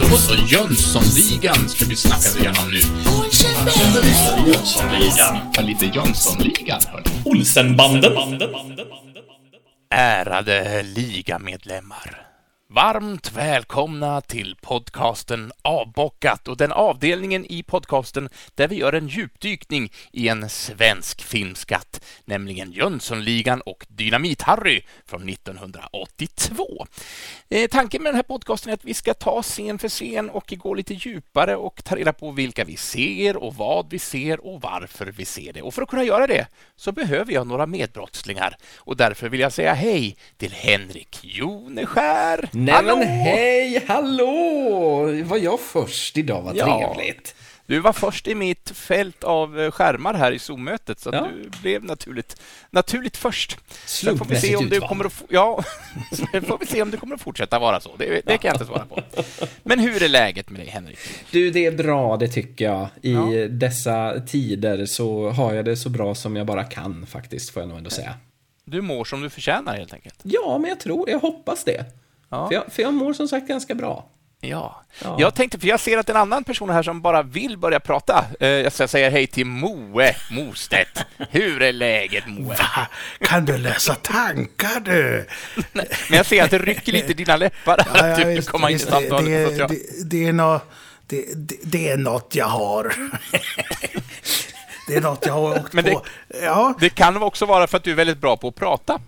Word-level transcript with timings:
Då 0.00 0.16
så, 0.16 0.34
Jönssonligan 0.34 1.68
ska 1.68 1.84
vi 1.84 1.96
snacka 1.96 2.38
igenom 2.38 2.70
nu. 2.70 2.80
Jönssonligan. 4.46 5.38
Ja, 5.54 5.62
lite 5.62 5.86
Jönssonligan, 5.86 6.80
hörni. 6.88 7.04
Olsenbanden. 7.24 8.12
Ärade 9.94 10.82
ligamedlemmar. 10.82 12.21
Varmt 12.74 13.32
välkomna 13.32 14.20
till 14.20 14.56
podcasten 14.60 15.52
Avbockat 15.62 16.48
och 16.48 16.56
den 16.56 16.72
avdelningen 16.72 17.46
i 17.52 17.62
podcasten 17.62 18.28
där 18.54 18.68
vi 18.68 18.76
gör 18.76 18.92
en 18.92 19.08
djupdykning 19.08 19.92
i 20.12 20.28
en 20.28 20.48
svensk 20.48 21.22
filmskatt, 21.22 22.04
nämligen 22.24 22.72
Jönssonligan 22.72 23.60
och 23.60 23.86
Dynamit-Harry 23.88 24.82
från 25.06 25.28
1982. 25.28 26.86
Eh, 27.48 27.68
tanken 27.68 28.02
med 28.02 28.10
den 28.12 28.16
här 28.16 28.22
podcasten 28.22 28.70
är 28.70 28.74
att 28.74 28.84
vi 28.84 28.94
ska 28.94 29.14
ta 29.14 29.42
scen 29.42 29.78
för 29.78 29.88
scen 29.88 30.30
och 30.30 30.54
gå 30.56 30.74
lite 30.74 30.94
djupare 30.94 31.56
och 31.56 31.84
ta 31.84 31.96
reda 31.96 32.12
på 32.12 32.30
vilka 32.30 32.64
vi 32.64 32.76
ser 32.76 33.36
och 33.36 33.54
vad 33.54 33.90
vi 33.90 33.98
ser 33.98 34.46
och 34.46 34.60
varför 34.60 35.06
vi 35.06 35.24
ser 35.24 35.52
det. 35.52 35.62
Och 35.62 35.74
för 35.74 35.82
att 35.82 35.88
kunna 35.88 36.04
göra 36.04 36.26
det 36.26 36.46
så 36.76 36.92
behöver 36.92 37.32
jag 37.32 37.46
några 37.46 37.66
medbrottslingar 37.66 38.56
och 38.76 38.96
därför 38.96 39.28
vill 39.28 39.40
jag 39.40 39.52
säga 39.52 39.74
hej 39.74 40.16
till 40.36 40.52
Henrik 40.52 41.18
Joneskär. 41.22 42.48
Nej 42.64 42.82
men 42.84 43.02
hej, 43.02 43.84
hallå! 43.88 45.22
Var 45.24 45.36
jag 45.38 45.60
först 45.60 46.18
idag? 46.18 46.42
Vad 46.42 46.56
Ja. 46.56 46.94
trevligt. 46.94 47.34
Du 47.66 47.78
var 47.80 47.92
först 47.92 48.28
i 48.28 48.34
mitt 48.34 48.70
fält 48.70 49.24
av 49.24 49.60
eh, 49.60 49.70
skärmar 49.70 50.14
här 50.14 50.32
i 50.32 50.38
Zoom-mötet, 50.38 51.00
så 51.00 51.10
Ja. 51.12 51.28
du 51.42 51.50
blev 51.62 51.84
naturligt, 51.84 52.40
naturligt 52.70 53.16
först. 53.16 53.58
Sen 53.86 54.18
får 54.18 54.24
vi 54.24 54.34
se 54.34 54.40
Slumpmässigt 54.40 54.58
om 54.58 54.68
du 54.68 54.76
utvald. 54.76 54.88
kommer 54.88 55.04
att, 55.04 55.12
få- 55.12 55.24
ja, 55.28 55.64
sen 56.32 56.42
får 56.42 56.58
vi 56.58 56.66
se 56.66 56.82
om 56.82 56.90
det 56.90 56.96
kommer 56.96 57.14
att 57.14 57.20
fortsätta 57.20 57.58
vara 57.58 57.80
så. 57.80 57.90
Det, 57.98 58.04
det 58.26 58.38
kan 58.38 58.48
jag 58.48 58.54
inte 58.54 58.64
svara 58.64 58.84
på. 58.84 59.00
Men 59.62 59.78
hur 59.78 60.02
är 60.02 60.08
läget 60.08 60.50
med 60.50 60.60
dig, 60.60 60.68
Henrik? 60.68 60.98
Du, 61.30 61.50
det 61.50 61.66
är 61.66 61.72
bra, 61.72 62.16
det 62.16 62.28
tycker 62.28 62.64
jag. 62.64 62.86
I 63.02 63.12
Ja. 63.12 63.48
dessa 63.48 64.20
tider 64.26 64.86
så 64.86 65.30
har 65.30 65.52
jag 65.54 65.64
det 65.64 65.76
så 65.76 65.88
bra 65.88 66.14
som 66.14 66.36
jag 66.36 66.46
bara 66.46 66.64
kan 66.64 67.06
faktiskt, 67.06 67.50
får 67.50 67.62
jag 67.62 67.68
nog 67.68 67.78
ändå 67.78 67.90
säga. 67.90 68.14
Du 68.64 68.80
mår 68.80 69.04
som 69.04 69.20
du 69.22 69.30
förtjänar, 69.30 69.76
helt 69.76 69.92
enkelt. 69.94 70.14
Ja, 70.22 70.58
men 70.58 70.68
jag 70.70 70.80
tror, 70.80 71.10
jag 71.10 71.18
hoppas 71.18 71.64
det. 71.64 71.84
Ja. 72.32 72.48
För, 72.48 72.54
jag, 72.54 72.72
för 72.72 72.82
jag 72.82 72.94
mår 72.94 73.12
som 73.12 73.28
sagt 73.28 73.48
ganska 73.48 73.74
bra. 73.74 74.06
Ja. 74.40 74.82
Ja. 75.02 75.16
Jag 75.20 75.34
tänkte, 75.34 75.58
för 75.58 75.66
jag 75.68 75.80
ser 75.80 75.98
att 75.98 76.08
en 76.08 76.16
annan 76.16 76.44
person 76.44 76.70
här 76.70 76.82
som 76.82 77.02
bara 77.02 77.22
vill 77.22 77.58
börja 77.58 77.80
prata. 77.80 78.24
Eh, 78.40 78.48
Jag 78.48 78.72
ska 78.72 78.88
säga 78.88 79.10
hej 79.10 79.26
till 79.26 79.46
Moe 79.46 80.14
Mostedt. 80.30 80.98
Hur 81.30 81.62
är 81.62 81.72
läget, 81.72 82.26
Moe? 82.26 82.56
Kan 83.20 83.44
du 83.44 83.58
läsa 83.58 83.94
tankar 83.94 84.80
du? 84.80 85.26
Men 85.72 85.86
jag 86.10 86.26
ser 86.26 86.44
att 86.44 86.50
det 86.50 86.58
rycker 86.58 86.92
lite 86.92 87.10
i 87.10 87.14
dina 87.14 87.36
läppar. 87.36 87.86
Ja, 87.94 88.10
att 88.10 88.16
du 88.18 88.24
visst, 88.24 88.48
kommer 88.48 88.68
in 88.68 88.76
i 88.76 88.78
samtalet. 88.78 89.24
det, 89.58 89.66
det, 89.68 89.78
det, 90.04 90.28
är 90.28 90.60
det, 91.06 91.24
det, 91.36 91.56
det 91.62 91.88
är 91.88 91.96
något 91.96 92.34
jag 92.34 92.46
har. 92.46 92.94
det 94.88 94.94
är 94.94 95.00
något 95.00 95.26
jag 95.26 95.32
har 95.32 95.58
åkt 95.60 95.72
Men 95.72 95.84
det- 95.84 95.90
på. 95.90 96.02
Ja, 96.42 96.74
Det 96.80 96.88
kan 96.90 97.22
också 97.22 97.46
vara 97.46 97.66
för 97.66 97.76
att 97.76 97.84
du 97.84 97.90
är 97.90 97.94
väldigt 97.94 98.18
bra 98.20 98.36
på 98.36 98.48
att 98.48 98.54
prata. 98.54 99.00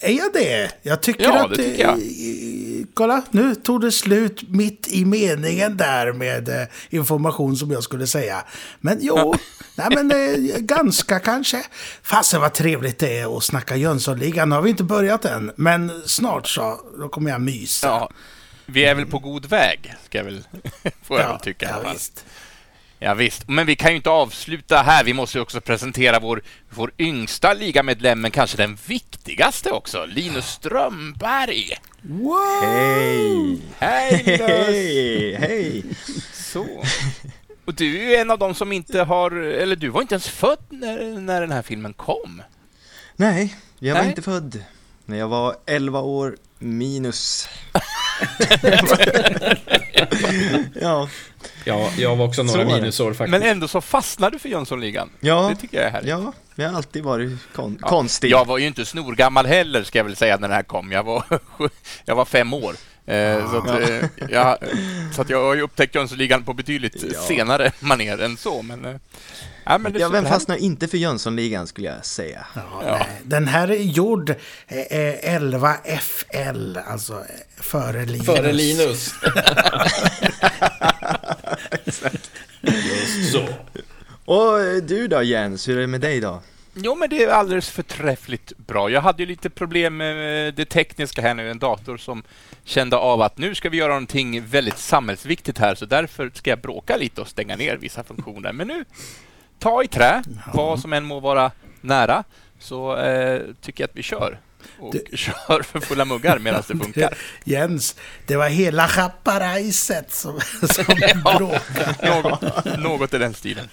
är 0.00 0.12
jag 0.12 0.32
det? 0.32 0.70
Jag 0.82 1.00
tycker 1.02 1.24
Ja, 1.24 1.44
att... 1.44 1.50
det 1.50 1.56
tycker 1.56 1.82
jag. 1.82 1.92
eh, 1.98 2.84
Kolla, 2.94 3.22
nu 3.30 3.54
tog 3.54 3.80
det 3.80 3.92
slut 3.92 4.42
mitt 4.48 4.88
i 4.88 5.04
meningen 5.04 5.76
där 5.76 6.12
med 6.12 6.48
eh, 6.48 6.66
information 6.90 7.56
som 7.56 7.70
jag 7.70 7.82
skulle 7.82 8.06
säga. 8.06 8.44
Men 8.80 8.98
jo, 9.00 9.34
nej 9.76 9.86
men 9.90 10.10
eh, 10.12 10.58
ganska 10.58 11.18
kanske. 11.20 11.62
Fasen 12.02 12.40
vad 12.40 12.54
trevligt 12.54 12.98
det 12.98 13.18
är 13.18 13.36
att 13.36 13.44
snacka 13.44 13.76
Jönssonligan. 13.76 14.48
Nu 14.48 14.54
har 14.54 14.62
vi 14.62 14.70
inte 14.70 14.84
börjat 14.84 15.24
än, 15.24 15.52
men 15.56 16.02
snart 16.06 16.48
så, 16.48 16.80
då 16.98 17.08
kommer 17.08 17.30
jag 17.30 17.40
mysa. 17.40 17.86
Ja, 17.86 18.10
vi 18.66 18.84
är 18.84 18.94
väl 18.94 19.06
på 19.06 19.18
god 19.18 19.46
väg, 19.46 19.94
ska 20.04 20.18
jag 20.18 20.24
väl, 20.24 20.44
får 21.02 21.20
jag 21.20 21.28
väl 21.28 21.40
tycka. 21.40 21.68
ja. 21.84 21.94
Ja, 22.98 23.14
visst. 23.14 23.48
Men 23.48 23.66
vi 23.66 23.76
kan 23.76 23.90
ju 23.90 23.96
inte 23.96 24.10
avsluta 24.10 24.76
här. 24.76 25.04
Vi 25.04 25.14
måste 25.14 25.38
ju 25.38 25.42
också 25.42 25.60
presentera 25.60 26.18
vår, 26.20 26.42
vår 26.70 26.92
yngsta 26.98 27.52
ligamedlem, 27.52 28.20
men 28.20 28.30
kanske 28.30 28.56
den 28.56 28.78
viktigaste 28.86 29.70
också, 29.70 30.06
Linus 30.06 30.46
Strömberg. 30.46 31.76
Wow! 32.02 32.62
Hej! 32.62 33.60
Hej 33.78 34.22
Linus! 34.26 35.40
Hej! 35.40 35.84
Så. 36.32 36.66
Och 37.64 37.74
du 37.74 38.14
är 38.14 38.20
en 38.20 38.30
av 38.30 38.38
dem 38.38 38.54
som 38.54 38.72
inte 38.72 39.02
har, 39.02 39.30
eller 39.30 39.76
du 39.76 39.88
var 39.88 40.02
inte 40.02 40.14
ens 40.14 40.28
född 40.28 40.64
när, 40.68 41.20
när 41.20 41.40
den 41.40 41.52
här 41.52 41.62
filmen 41.62 41.92
kom. 41.92 42.42
Nej, 43.16 43.56
jag 43.78 43.94
var 43.94 44.00
Nej. 44.00 44.10
inte 44.10 44.22
född. 44.22 44.64
När 45.04 45.18
jag 45.18 45.28
var 45.28 45.56
11 45.66 46.00
år 46.00 46.36
minus. 46.58 47.48
ja, 50.80 51.08
Ja, 51.64 51.90
jag 51.98 52.16
var 52.16 52.24
också 52.26 52.42
några 52.42 52.64
minusår 52.64 53.12
faktiskt. 53.14 53.30
Men 53.30 53.42
ändå 53.42 53.68
så 53.68 53.80
fastnade 53.80 54.36
du 54.36 54.38
för 54.38 54.48
Jönssonligan. 54.48 55.10
ja, 55.20 55.48
Det 55.48 55.56
tycker 55.60 55.76
jag 55.76 55.86
är 55.86 55.90
härligt. 55.90 56.08
ja, 56.10 56.32
jag 56.54 56.68
har 56.68 56.76
alltid 56.76 57.02
varit 57.04 57.30
kon- 57.54 57.78
Ja, 57.80 57.88
konstig. 57.88 58.30
Jag 58.30 58.46
var 58.46 58.58
ju 58.58 58.66
inte 58.66 58.84
snorgammal 58.86 59.46
heller, 59.46 59.82
ska 59.84 59.98
jag 59.98 60.04
väl 60.04 60.16
säga, 60.16 60.36
när 60.36 60.48
den 60.48 60.56
här 60.56 60.62
kom. 60.62 60.92
Jag 60.92 61.02
var, 61.02 61.24
jag 62.04 62.16
var 62.16 62.24
fem 62.24 62.52
år. 62.54 62.74
Eh, 63.06 63.50
så, 63.50 63.56
att, 63.58 63.68
eh, 63.88 64.04
jag, 64.30 64.58
så 65.14 65.22
att 65.22 65.30
jag 65.30 65.44
har 65.44 65.54
ju 65.54 65.62
upptäckt 65.62 65.94
Jönssonligan 65.94 66.44
på 66.44 66.52
betydligt 66.54 67.04
Ja. 67.14 67.20
senare 67.20 67.70
maner 67.80 68.18
än 68.18 68.36
så. 68.36 68.62
Men, 68.62 68.84
eh, 68.84 68.94
ja, 69.68 69.78
men 69.78 69.94
Ja, 69.98 70.08
vem 70.08 70.26
fastnar 70.26 70.56
inte 70.56 70.88
för 70.88 70.98
Jönssonligan 70.98 71.66
skulle 71.66 71.88
jag 71.88 72.04
säga. 72.04 72.46
Ja, 72.54 72.82
nej. 72.84 73.06
Den 73.22 73.48
här 73.48 73.70
är 73.70 73.82
gjord 73.82 74.30
eh, 74.66 74.78
eh, 74.78 75.34
11 75.34 75.74
FL, 76.00 76.76
alltså 76.86 77.12
eh, 77.12 77.20
före 77.56 78.04
Linus. 78.04 78.26
Före 78.26 78.52
Linus. 78.52 79.14
Och 84.24 84.60
eh, 84.60 84.76
du 84.76 85.08
då 85.08 85.22
Jens, 85.22 85.68
hur 85.68 85.76
är 85.76 85.80
det 85.80 85.86
med 85.86 86.00
dig 86.00 86.20
då? 86.20 86.42
Jo, 86.74 86.94
men 86.94 87.10
det 87.10 87.24
är 87.24 87.28
alldeles 87.28 87.70
förträffligt 87.70 88.52
bra. 88.56 88.90
Jag 88.90 89.00
hade 89.00 89.22
ju 89.22 89.26
lite 89.26 89.50
problem 89.50 89.96
med 89.96 90.54
det 90.54 90.64
tekniska 90.64 91.22
här 91.22 91.34
nu, 91.34 91.50
en 91.50 91.58
dator 91.58 91.96
som 91.96 92.22
kände 92.64 92.96
av 92.96 93.22
att 93.22 93.38
nu 93.38 93.54
ska 93.54 93.68
vi 93.68 93.76
göra 93.76 93.88
någonting 93.88 94.46
väldigt 94.46 94.78
samhällsviktigt 94.78 95.58
här, 95.58 95.74
så 95.74 95.86
därför 95.86 96.30
ska 96.34 96.50
jag 96.50 96.60
bråka 96.60 96.96
lite 96.96 97.20
och 97.20 97.28
stänga 97.28 97.56
ner 97.56 97.76
vissa 97.76 98.04
funktioner. 98.04 98.52
Men 98.52 98.68
nu, 98.68 98.84
ta 99.58 99.82
i 99.82 99.88
trä, 99.88 100.22
vad 100.54 100.80
som 100.80 100.92
än 100.92 101.04
må 101.04 101.20
vara 101.20 101.50
nära, 101.80 102.24
så 102.58 102.96
eh, 102.96 103.40
tycker 103.62 103.82
jag 103.84 103.88
att 103.90 103.96
vi 103.96 104.02
kör. 104.02 104.38
Och 104.80 104.94
kör 105.14 105.62
för 105.62 105.80
fulla 105.80 106.04
muggar 106.04 106.38
medan 106.38 106.62
det 106.68 106.76
funkar. 106.78 107.14
Jens, 107.44 107.96
det 108.26 108.36
var 108.36 108.48
hela 108.48 108.88
Chaparajset 108.88 110.12
som, 110.12 110.40
som 110.70 110.84
bråkade. 111.24 112.20
Något, 112.22 112.78
något 112.78 113.14
i 113.14 113.18
den 113.18 113.34
stilen. 113.34 113.68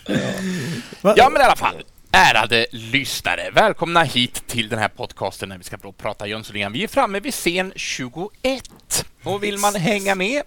Va- 1.01 1.13
Ja, 1.17 1.29
men 1.29 1.41
i 1.41 1.45
alla 1.45 1.55
fall. 1.55 1.83
Ärade 2.11 2.65
lyssnare, 2.71 3.49
välkomna 3.53 4.03
hit 4.03 4.43
till 4.47 4.69
den 4.69 4.79
här 4.79 4.87
podcasten 4.87 5.49
när 5.49 5.57
vi 5.57 5.63
ska 5.63 5.77
prata 5.77 6.27
Jönssonligan. 6.27 6.71
Vi 6.73 6.83
är 6.83 6.87
framme 6.87 7.19
vid 7.19 7.33
scen 7.33 7.73
21. 7.75 9.05
Och 9.23 9.43
vill 9.43 9.57
man 9.57 9.75
hänga 9.75 10.15
med 10.15 10.43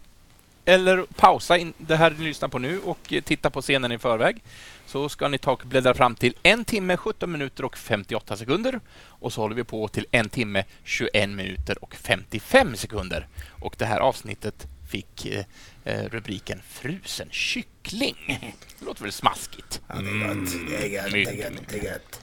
eller 0.68 1.06
pausa 1.16 1.58
in 1.58 1.72
det 1.78 1.96
här 1.96 2.10
ni 2.18 2.24
lyssnar 2.24 2.48
på 2.48 2.58
nu 2.58 2.80
och 2.80 3.12
eh, 3.12 3.22
titta 3.22 3.50
på 3.50 3.62
scenen 3.62 3.92
i 3.92 3.98
förväg 3.98 4.42
så 4.86 5.08
ska 5.08 5.28
ni 5.28 5.38
ta 5.38 5.52
och 5.52 5.62
bläddra 5.66 5.94
fram 5.94 6.14
till 6.14 6.34
en 6.42 6.64
timme, 6.64 6.96
17 6.96 7.32
minuter 7.32 7.64
och 7.64 7.78
58 7.78 8.36
sekunder. 8.36 8.80
Och 9.00 9.32
så 9.32 9.40
håller 9.40 9.54
vi 9.56 9.64
på 9.64 9.88
till 9.88 10.06
en 10.10 10.28
timme, 10.28 10.64
21 10.84 11.28
minuter 11.28 11.84
och 11.84 11.94
55 11.94 12.76
sekunder. 12.76 13.26
Och 13.60 13.74
det 13.78 13.84
här 13.84 14.00
avsnittet 14.00 14.66
fick 14.90 15.26
eh, 15.26 15.44
eh, 15.84 16.04
rubriken 16.04 16.62
Frusen 16.68 17.28
kyckling. 17.30 18.54
Det 18.78 18.84
låter 18.84 19.02
väl 19.02 19.12
smaskigt? 19.12 19.80
Ja, 19.86 19.94
det 19.94 20.00
är. 20.00 20.70
Det 20.70 20.84
är 20.84 20.88
gött. 20.88 21.12
Det 21.12 21.22
är 21.22 21.32
gött. 21.32 21.52
Det 21.68 21.78
är 21.78 21.84
gött. 21.84 22.20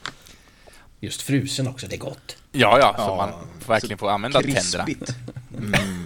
Just 1.00 1.22
frusen 1.22 1.68
också, 1.68 1.86
det 1.86 1.96
är 1.96 1.98
gott. 1.98 2.36
Ja, 2.52 2.78
ja, 2.78 2.94
så 2.96 3.02
Ja, 3.02 3.16
man 3.16 3.60
får 3.60 3.72
verkligen 3.72 3.98
får 3.98 4.10
använda 4.10 4.40
tänderna. 4.42 4.84
Krispigt. 4.84 5.14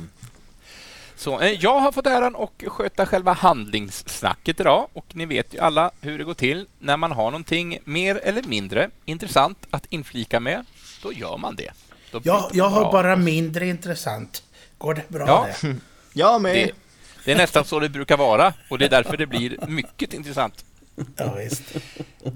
Så, 1.21 1.41
eh, 1.41 1.51
jag 1.51 1.81
har 1.81 1.93
fått 1.93 2.07
äran 2.07 2.37
att 2.37 2.69
sköta 2.69 3.07
själva 3.07 3.33
handlingssnacket 3.33 4.61
idag 4.61 4.89
och 4.93 5.17
ni 5.17 5.27
vet 5.27 5.55
ju 5.55 5.59
alla 5.59 5.91
hur 6.01 6.19
det 6.19 6.25
går 6.25 6.35
till 6.35 6.67
när 6.79 6.97
man 6.97 7.13
har 7.13 7.25
någonting 7.25 7.79
mer 7.85 8.17
eller 8.17 8.43
mindre 8.43 8.91
intressant 9.05 9.67
att 9.71 9.87
inflika 9.89 10.41
med. 10.41 10.65
Då 11.03 11.13
gör 11.13 11.37
man 11.37 11.57
det. 11.57 11.71
Då 12.11 12.21
blir 12.21 12.33
Jag, 12.53 12.69
har 12.69 12.93
bara 12.93 13.17
mindre 13.17 13.67
intressant. 13.67 14.43
Går 14.79 14.95
det 14.95 15.09
bra 15.09 15.27
Ja. 15.27 15.49
det? 15.63 15.77
Jag 16.13 16.43
med. 16.43 16.55
Det, 16.55 16.73
det 17.25 17.33
är 17.33 17.37
nästan 17.37 17.65
så 17.65 17.81
det 17.81 17.89
brukar 17.89 18.17
vara 18.17 18.53
och 18.71 18.79
det 18.79 18.85
är 18.85 18.91
därför 18.91 19.17
det 19.17 19.27
blir 19.27 19.59
mycket 19.69 20.15
intressant. 20.15 20.65
Ja, 21.17 21.35
visst. 21.35 21.63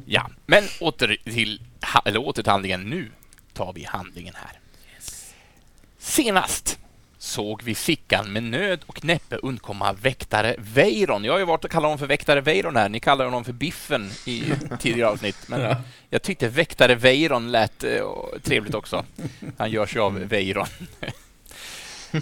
Ja, 0.06 0.30
men 0.46 0.64
åter 0.80 1.16
till, 1.24 1.60
eller 2.04 2.18
åter 2.28 2.42
till 2.42 2.50
handlingen. 2.52 2.82
Nu 2.90 3.10
tar 3.52 3.72
vi 3.72 3.84
handlingen 3.84 4.34
här. 4.36 4.58
Senast 5.98 6.78
såg 7.24 7.62
vi 7.62 7.74
Sickan 7.74 8.32
med 8.32 8.42
nöd 8.42 8.80
och 8.86 9.04
näppe 9.04 9.36
undkomma 9.36 9.92
väktare 9.92 10.54
Weiron. 10.58 11.24
Jag 11.24 11.32
har 11.32 11.38
ju 11.38 11.44
varit 11.44 11.64
och 11.64 11.70
kallat 11.70 11.84
honom 11.84 11.98
för 11.98 12.06
väktare 12.06 12.40
Weiron 12.40 12.76
här. 12.76 12.88
Ni 12.88 13.00
kallar 13.00 13.24
honom 13.24 13.44
för 13.44 13.52
Biffen 13.52 14.10
i 14.26 14.44
tidigare 14.80 15.10
avsnitt. 15.10 15.48
Men 15.48 15.60
Ja. 15.60 15.76
jag 16.10 16.22
tyckte 16.22 16.48
väktare 16.48 16.94
Weiron 16.94 17.52
lät 17.52 17.84
eh, 17.84 18.02
trevligt 18.42 18.74
också. 18.74 19.04
Han 19.58 19.70
görs 19.70 19.96
ju 19.96 20.00
av 20.00 20.14
Weiron. 20.18 20.66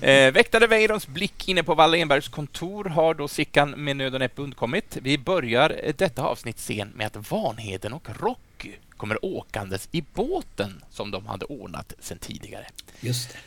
Eh, 0.02 0.32
väktare 0.32 0.66
Weirons 0.66 1.06
blick 1.06 1.48
inne 1.48 1.62
på 1.62 1.74
Wallenbergs 1.74 2.28
kontor 2.28 2.84
har 2.84 3.14
då 3.14 3.28
Sickan 3.28 3.70
med 3.70 3.96
nöd 3.96 4.14
och 4.14 4.20
näppe 4.20 4.42
undkommit. 4.42 4.98
Vi 5.02 5.18
börjar 5.18 5.80
eh, 5.82 5.94
detta 5.96 6.22
avsnitt 6.22 6.58
sen 6.58 6.88
med 6.88 7.06
att 7.06 7.30
Vanheden 7.30 7.92
och 7.92 8.08
Rocky 8.20 8.72
kommer 8.96 9.24
åkandes 9.24 9.88
i 9.92 10.04
båten 10.14 10.84
som 10.90 11.10
de 11.10 11.26
hade 11.26 11.44
ordnat 11.44 11.92
sedan 12.00 12.18
tidigare. 12.18 12.66
Just 13.00 13.32
det. 13.32 13.38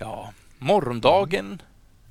Ja, 0.00 0.32
morgondagen... 0.60 1.62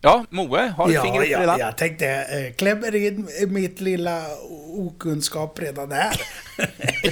Ja, 0.01 0.25
Moe, 0.30 0.74
har 0.78 0.92
Ja, 0.92 1.04
fingret 1.04 1.30
ja, 1.30 1.40
redan? 1.40 1.60
jag 1.60 1.78
tänkte 1.78 2.06
eh, 2.07 2.56
klämmer 2.56 2.96
in 2.96 3.30
mitt 3.48 3.81
lilla 3.81 4.25
okunskap 4.68 5.60
redan 5.60 5.92
här. 5.92 6.22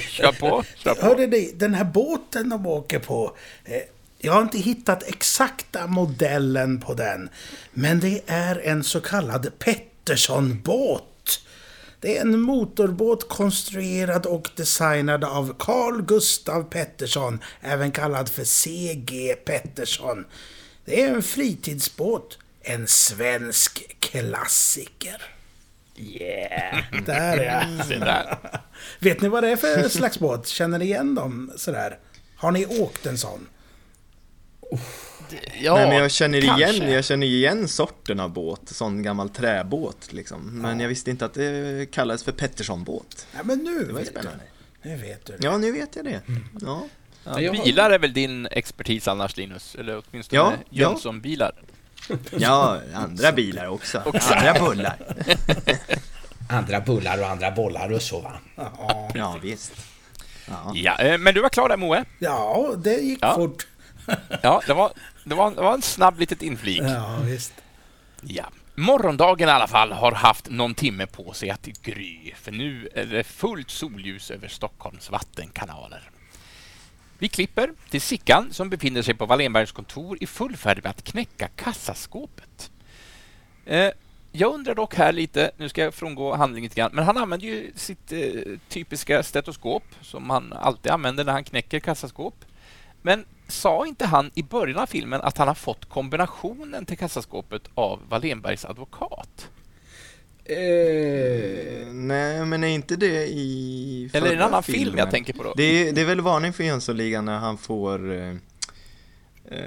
Kör 0.00 0.32
på. 0.32 0.64
Kör 0.76 0.94
på. 0.94 1.06
Hörde 1.06 1.26
ni, 1.26 1.52
den 1.56 1.74
här 1.74 1.84
båten 1.84 2.48
de 2.48 2.66
åker 2.66 2.98
på. 2.98 3.36
Eh, 3.64 3.82
jag 4.18 4.32
har 4.32 4.42
inte 4.42 4.58
hittat 4.58 5.02
exakta 5.02 5.86
modellen 5.86 6.80
på 6.80 6.94
den. 6.94 7.30
Men 7.72 8.00
det 8.00 8.20
är 8.26 8.60
en 8.64 8.84
så 8.84 9.00
kallad 9.00 9.58
Pettersson-båt. 9.58 11.40
Det 12.00 12.16
är 12.16 12.22
en 12.22 12.40
motorbåt 12.40 13.28
konstruerad 13.28 14.26
och 14.26 14.50
designad 14.56 15.24
av 15.24 15.54
Carl 15.58 16.02
Gustav 16.02 16.62
Pettersson, 16.62 17.40
även 17.60 17.90
kallad 17.90 18.28
för 18.28 18.44
CG 18.44 19.34
Pettersson. 19.44 20.24
Det 20.88 21.02
är 21.02 21.14
en 21.14 21.22
fritidsbåt, 21.22 22.38
en 22.62 22.86
svensk 22.86 23.96
klassiker. 24.00 25.22
Yeah! 25.96 26.84
Där 27.06 27.42
ja. 27.42 27.84
Där. 27.98 28.38
Vet 28.98 29.20
ni 29.20 29.28
vad 29.28 29.42
det 29.42 29.50
är 29.50 29.56
för 29.56 29.88
slags 29.88 30.18
båt? 30.18 30.46
Känner 30.46 30.78
ni 30.78 30.84
igen 30.84 31.14
dem 31.14 31.52
sådär? 31.56 31.98
Har 32.36 32.50
ni 32.50 32.66
åkt 32.66 33.06
en 33.06 33.18
sån? 33.18 33.46
Ja, 35.60 35.74
Nej 35.74 35.86
men 35.88 35.96
jag 35.96 36.10
känner 36.10 36.38
igen, 36.38 36.58
kanske. 36.58 36.90
jag 36.90 37.04
känner 37.04 37.26
igen 37.26 37.68
sorten 37.68 38.20
av 38.20 38.30
båt, 38.32 38.60
sån 38.64 39.02
gammal 39.02 39.28
träbåt 39.28 40.12
liksom. 40.12 40.58
Men 40.62 40.80
jag 40.80 40.88
visste 40.88 41.10
inte 41.10 41.24
att 41.24 41.34
det 41.34 41.90
kallades 41.92 42.22
för 42.24 42.32
Pettersson-båt. 42.32 43.26
Ja, 43.36 43.40
men 43.44 43.58
nu 43.58 43.84
Det 43.84 43.92
var 43.92 44.00
vet 44.00 44.14
du. 44.14 44.20
spännande. 44.20 44.44
Nu 44.82 44.96
vet 44.96 45.26
du. 45.26 45.36
Ja, 45.40 45.58
nu 45.58 45.72
vet 45.72 45.96
jag 45.96 46.04
det. 46.04 46.20
Ja. 46.60 46.86
Ja, 47.36 47.52
bilar 47.52 47.90
är 47.90 47.98
väl 47.98 48.12
din 48.12 48.46
expertis 48.50 49.08
annars, 49.08 49.36
Linus? 49.36 49.74
Eller 49.74 50.02
åtminstone 50.10 50.42
Ja. 50.42 50.52
Jönsson-bilar? 50.70 51.52
ja, 52.38 52.78
andra 52.94 53.32
bilar 53.32 53.66
också. 53.66 54.02
Andra 54.30 54.54
bullar. 54.60 54.96
Andra 56.50 56.80
bullar 56.80 57.18
och 57.20 57.28
andra 57.28 57.50
bollar 57.50 57.92
och 57.92 58.02
så 58.02 58.20
va. 58.20 58.32
Ja, 58.56 59.10
Ja, 59.14 59.36
visst. 59.42 59.72
Ja. 60.48 60.72
Ja, 60.74 60.98
eh, 60.98 61.18
men 61.18 61.34
du 61.34 61.40
var 61.40 61.48
klar 61.48 61.68
där, 61.68 61.76
Moe? 61.76 62.04
ja 62.18 62.74
det 62.78 62.94
gick 62.94 63.18
Ja. 63.22 63.34
fort. 63.34 63.66
Ja, 64.42 64.62
det 64.66 64.72
var, 64.74 64.92
det 65.24 65.34
var, 65.34 65.50
det 65.50 65.60
var 65.62 65.74
en 65.74 65.82
snabb 65.82 66.18
litet 66.20 66.42
inflik. 66.42 66.80
Ja, 66.82 67.18
visst. 67.24 67.52
Ja. 68.22 68.44
Morgondagen 68.74 69.48
i 69.48 69.52
alla 69.52 69.66
fall 69.66 69.92
har 69.92 70.12
haft 70.12 70.50
någon 70.50 70.74
timme 70.74 71.06
på 71.06 71.32
sig 71.32 71.50
att 71.50 71.62
gry, 71.82 72.32
för 72.42 72.52
nu 72.52 72.88
är 72.94 73.04
det 73.04 73.24
fullt 73.24 73.70
solljus 73.70 74.30
över 74.30 74.48
Stockholms 74.48 75.10
vattenkanaler. 75.10 76.10
Vi 77.18 77.28
klipper 77.28 77.72
till 77.90 78.00
Sickan 78.00 78.52
som 78.52 78.70
befinner 78.70 79.02
sig 79.02 79.14
på 79.14 79.26
Wallenbergs 79.26 79.72
kontor 79.72 80.18
i 80.20 80.26
full 80.26 80.56
färd 80.56 80.80
med 80.82 80.90
att 80.90 81.04
knäcka 81.04 81.48
kassaskåpet. 81.48 82.70
Eh, 83.66 83.90
jag 84.32 84.54
undrar 84.54 84.74
dock 84.74 84.94
här 84.94 85.12
lite, 85.12 85.50
nu 85.56 85.68
ska 85.68 85.82
jag 85.82 85.94
frångå 85.94 86.34
handlingen 86.34 86.68
lite 86.68 86.80
grann, 86.80 86.90
men 86.94 87.04
han 87.04 87.16
använder 87.16 87.46
ju 87.46 87.72
sitt 87.74 88.12
eh, 88.12 88.20
typiska 88.68 89.22
stetoskop 89.22 89.82
som 90.02 90.30
han 90.30 90.52
alltid 90.52 90.92
använder 90.92 91.24
när 91.24 91.32
han 91.32 91.44
knäcker 91.44 91.80
kassaskåp. 91.80 92.44
Men 93.02 93.24
sa 93.48 93.86
inte 93.86 94.06
han 94.06 94.30
i 94.34 94.42
början 94.42 94.78
av 94.78 94.86
filmen 94.86 95.20
att 95.20 95.38
han 95.38 95.48
har 95.48 95.54
fått 95.54 95.84
kombinationen 95.84 96.84
till 96.84 96.98
kassaskåpet 96.98 97.62
av 97.74 98.00
Wallenbergs 98.08 98.64
advokat? 98.64 99.48
Eh, 100.44 101.86
Nej, 101.92 102.44
men 102.46 102.64
är 102.64 102.68
inte 102.68 102.96
det 102.96 103.26
i 103.26 103.77
eller 104.12 104.26
är 104.26 104.30
det 104.30 104.36
en 104.36 104.42
annan 104.48 104.62
film 104.62 104.78
filmen? 104.78 104.98
jag 104.98 105.10
tänker 105.10 105.32
på 105.32 105.42
då? 105.42 105.54
Det 105.56 105.62
är, 105.88 105.92
det 105.92 106.00
är 106.00 106.04
väl 106.04 106.20
varning 106.20 106.52
för 106.52 106.64
Jönssonligan 106.64 107.24
när 107.24 107.38
han 107.38 107.58
får 107.58 108.12
eh, 108.12 108.28
eh, 109.50 109.58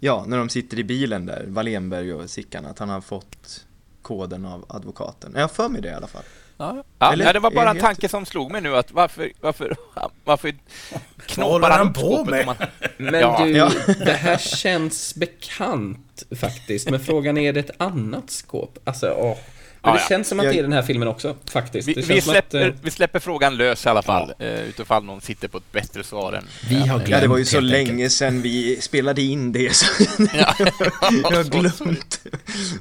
Ja, 0.00 0.24
när 0.26 0.38
de 0.38 0.48
sitter 0.48 0.78
i 0.78 0.84
bilen 0.84 1.26
där, 1.26 1.44
Wallenberg 1.48 2.12
och 2.14 2.30
Sickan, 2.30 2.66
att 2.66 2.78
han 2.78 2.88
har 2.88 3.00
fått 3.00 3.64
koden 4.02 4.44
av 4.44 4.64
advokaten. 4.68 5.32
Jag 5.34 5.40
har 5.40 5.48
för 5.48 5.68
mig 5.68 5.82
det 5.82 5.88
i 5.88 5.92
alla 5.92 6.06
fall. 6.06 6.22
Ja, 6.56 6.84
ja, 6.98 7.12
Eller 7.12 7.32
det 7.32 7.40
var 7.40 7.50
bara 7.50 7.70
en 7.70 7.76
det 7.76 7.82
tanke 7.82 8.08
som 8.08 8.26
slog 8.26 8.52
mig 8.52 8.60
nu 8.60 8.76
att 8.76 8.92
varför, 8.92 9.32
varför, 9.40 9.76
varför 10.24 10.54
knoppar 11.26 11.70
han 11.70 11.88
upp 11.88 11.94
på 11.94 12.24
med? 12.24 12.40
om 12.40 12.46
man- 12.46 12.56
Men 12.96 13.20
Ja. 13.20 13.44
du, 13.44 13.50
Ja. 13.50 13.70
det 14.04 14.12
här 14.12 14.38
känns 14.38 15.14
bekant 15.14 16.22
faktiskt. 16.40 16.90
Men 16.90 17.00
frågan 17.00 17.38
är, 17.38 17.48
är 17.48 17.52
det 17.52 17.60
ett 17.60 17.80
annat 17.80 18.30
skåp? 18.30 18.78
Alltså, 18.84 19.10
åh. 19.18 19.36
Men 19.82 19.92
det 19.94 20.00
ja. 20.00 20.06
känns 20.08 20.28
som 20.28 20.40
att 20.40 20.44
Jag- 20.46 20.54
det 20.54 20.58
är 20.58 20.62
den 20.62 20.72
här 20.72 20.82
filmen 20.82 21.08
också, 21.08 21.36
faktiskt. 21.50 21.88
Vi, 21.88 21.94
det 21.94 22.00
vi, 22.00 22.06
känns 22.06 22.24
som 22.24 22.30
att, 22.30 22.50
släpper, 22.50 22.68
eh, 22.68 22.74
vi 22.82 22.90
släpper 22.90 23.18
frågan 23.20 23.56
lös 23.56 23.86
i 23.86 23.88
alla 23.88 24.02
fall, 24.02 24.32
ja. 24.38 24.46
utifall 24.46 25.04
någon 25.04 25.20
sitter 25.20 25.48
på 25.48 25.58
ett 25.58 25.72
bättre 25.72 26.04
svar 26.04 26.32
än... 26.32 26.44
Vi 26.68 26.74
har 26.78 26.86
glömt. 26.98 27.08
Ja, 27.08 27.20
det 27.20 27.26
var 27.28 27.38
ju 27.38 27.44
så 27.44 27.60
länge 27.60 27.90
enkelt. 27.92 28.12
sedan 28.12 28.42
vi 28.42 28.80
spelade 28.80 29.22
in 29.22 29.52
det 29.52 29.74
så 29.76 29.86
Ja. 30.18 30.54
jag 31.22 31.30
har 31.30 31.44
glömt 31.60 32.20